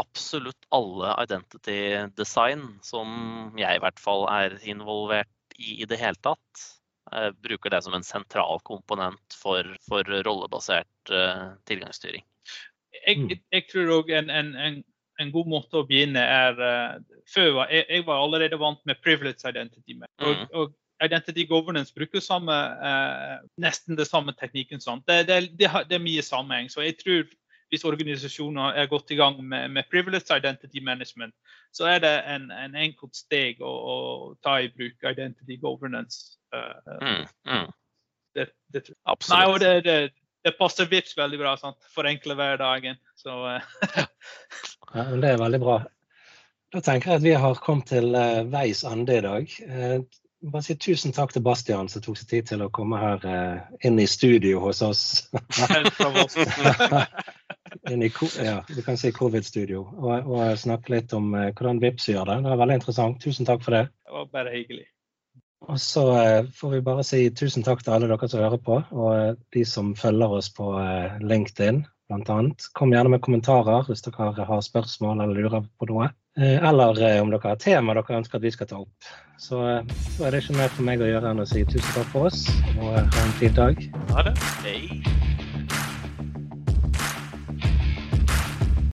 absolutt 0.00 0.66
alle 0.74 1.12
identity 1.22 1.78
design 2.18 2.64
som 2.82 3.52
jeg 3.60 3.78
i 3.78 3.82
hvert 3.82 4.00
fall 4.02 4.26
er 4.32 4.56
involvert 4.66 5.58
i 5.60 5.82
i 5.84 5.86
det 5.86 6.00
hele 6.00 6.18
tatt, 6.24 6.64
eh, 7.12 7.30
bruker 7.44 7.70
det 7.70 7.82
som 7.84 7.94
en 7.94 8.06
sentral 8.06 8.62
komponent 8.66 9.36
for, 9.36 9.68
for 9.86 10.08
rollebasert 10.26 11.12
uh, 11.12 11.52
tilgangsstyring. 11.68 12.24
Jeg, 13.04 13.18
mm. 13.20 13.30
jeg 13.52 13.68
tror 13.70 13.92
òg 14.00 14.10
en, 14.16 14.30
en, 14.32 14.54
en, 14.56 14.80
en, 15.20 15.32
god 15.34 15.50
måte 15.50 15.80
å 15.80 15.86
begynne 15.86 16.20
er 16.20 16.58
Før 17.30 17.62
jeg, 17.70 17.84
jeg, 17.88 18.02
var 18.06 18.20
allerede 18.20 18.58
vant 18.60 18.80
med 18.88 19.00
privilege 19.04 19.48
identity. 19.48 19.94
Og, 19.94 20.34
mm. 20.42 20.48
og 20.58 20.74
Identity 21.02 21.46
governance 21.48 21.94
bruker 21.94 22.22
samme, 22.22 22.54
eh, 22.88 23.38
nesten 23.58 23.98
det 23.98 24.06
samme 24.06 24.34
teknikken. 24.38 24.82
Det, 25.06 25.22
det, 25.26 25.40
det, 25.58 25.70
det, 25.88 25.96
er 25.96 26.04
mye 26.04 26.22
sammenheng. 26.22 26.70
Så 26.70 26.84
jeg 26.84 26.98
tror 27.00 27.24
hvis 27.72 27.86
organisasjoner 27.88 28.76
er 28.76 28.86
godt 28.86 29.10
i 29.10 29.16
gang 29.16 29.38
med, 29.40 29.68
med 29.72 29.88
privileged 29.90 30.30
identity 30.36 30.82
management, 30.84 31.34
så 31.72 31.88
er 31.88 32.02
det 32.04 32.12
en, 32.28 32.50
en 32.52 32.74
enkelt 32.76 33.16
steg 33.16 33.62
å, 33.64 33.70
å, 33.72 33.94
ta 34.44 34.58
i 34.60 34.68
bruk 34.68 35.06
identity 35.08 35.56
governance. 35.56 36.36
Uh, 36.52 36.98
mm, 37.00 37.22
mm. 37.48 37.70
Det, 38.36 38.46
det, 38.74 38.84
Absolutt. 39.08 39.64
Nei, 39.64 39.80
det, 39.86 39.96
det, 40.44 40.52
passer 40.58 40.90
VIPS 40.90 41.16
veldig 41.16 41.40
bra. 41.40 41.56
Sant? 41.56 41.80
Forenkle 41.96 42.36
hverdagen. 42.36 43.00
Så, 43.16 43.38
uh. 43.40 44.04
ja, 44.98 45.08
det 45.16 45.32
er 45.32 45.40
veldig 45.40 45.62
bra. 45.64 45.80
Da 46.76 46.84
tenker 46.84 47.14
jeg 47.14 47.22
at 47.22 47.24
vi 47.24 47.36
har 47.40 47.64
kommet 47.64 47.88
til 47.88 48.12
uh, 48.12 48.44
veis 48.52 48.84
ende 48.84 49.16
i 49.16 49.24
dag 49.24 49.56
bare 50.42 50.64
si 50.66 50.74
tusen 50.80 51.14
takk 51.14 51.34
til 51.34 51.44
Bastian 51.46 51.90
som 51.90 52.02
tok 52.02 52.18
seg 52.18 52.30
tid 52.30 52.48
til 52.50 52.64
å 52.64 52.70
komme 52.74 52.98
her 53.00 53.26
eh, 53.28 53.58
inn 53.86 54.00
i 54.02 54.08
studio 54.10 54.62
hos 54.64 54.82
oss. 54.82 55.02
inn 57.90 58.02
i, 58.02 58.10
ja, 58.42 58.58
du 58.68 58.82
kan 58.82 58.98
si 58.98 59.12
covid-studio. 59.14 59.84
Og, 60.00 60.26
og, 60.26 60.58
snakke 60.58 60.96
litt 60.96 61.14
om 61.16 61.30
eh, 61.38 61.52
hvordan 61.52 61.80
Vipps 61.82 62.08
gjør 62.10 62.26
det. 62.30 62.40
Det 62.42 62.54
var 62.54 62.62
veldig 62.64 62.80
interessant. 62.80 63.22
Tusen 63.22 63.48
takk 63.48 63.62
for 63.64 63.78
det. 63.78 63.86
Det 64.06 64.18
var 64.18 64.34
bare 64.34 64.56
hyggelig. 64.56 64.86
Og 65.70 65.78
så 65.80 66.04
eh, 66.18 66.50
får 66.58 66.74
vi 66.74 66.84
bare 66.84 67.06
si 67.06 67.22
tusen 67.38 67.64
takk 67.66 67.84
til 67.84 67.94
alle 67.94 68.10
dere 68.10 68.28
som 68.28 68.42
hører 68.42 68.62
på, 68.66 68.80
og 68.90 69.10
eh, 69.14 69.34
de 69.54 69.64
som 69.68 69.94
følger 69.98 70.38
oss 70.38 70.50
på 70.54 70.72
eh, 70.80 71.18
LinkedIn 71.22 71.84
bl.a. 72.12 72.38
Kom 72.78 72.92
gjerne 72.94 73.14
med 73.14 73.22
kommentarer 73.24 73.88
hvis 73.88 74.04
dere 74.06 74.32
har 74.36 74.64
spørsmål 74.64 75.24
eller 75.24 75.40
lurer 75.40 75.64
på 75.80 75.88
noe. 75.90 76.10
Eh, 76.38 76.56
eller 76.64 76.96
eh, 77.02 77.20
om 77.22 77.32
dere 77.32 77.52
har 77.54 77.60
tema 77.60 77.96
dere 77.98 78.20
ønsker 78.20 78.40
at 78.40 78.46
vi 78.46 78.54
skal 78.54 78.70
ta 78.70 78.80
opp. 78.84 79.12
Så 79.40 79.60
eh, 79.68 79.94
så 80.16 80.26
er 80.28 80.34
det 80.34 80.44
ikke 80.44 80.58
mer 80.60 80.72
for 80.72 80.88
meg 80.88 81.04
å 81.04 81.10
gjøre 81.10 81.34
enn 81.34 81.44
å 81.44 81.48
si 81.48 81.64
tusen 81.68 81.92
takk 81.96 82.12
for 82.14 82.30
oss 82.30 82.46
og 82.78 82.96
ha 82.96 83.26
en 83.26 83.38
fin 83.40 83.56
dag. 83.58 83.86
Ha 84.14 84.28
det. 84.30 84.36
Hei. 84.64 85.41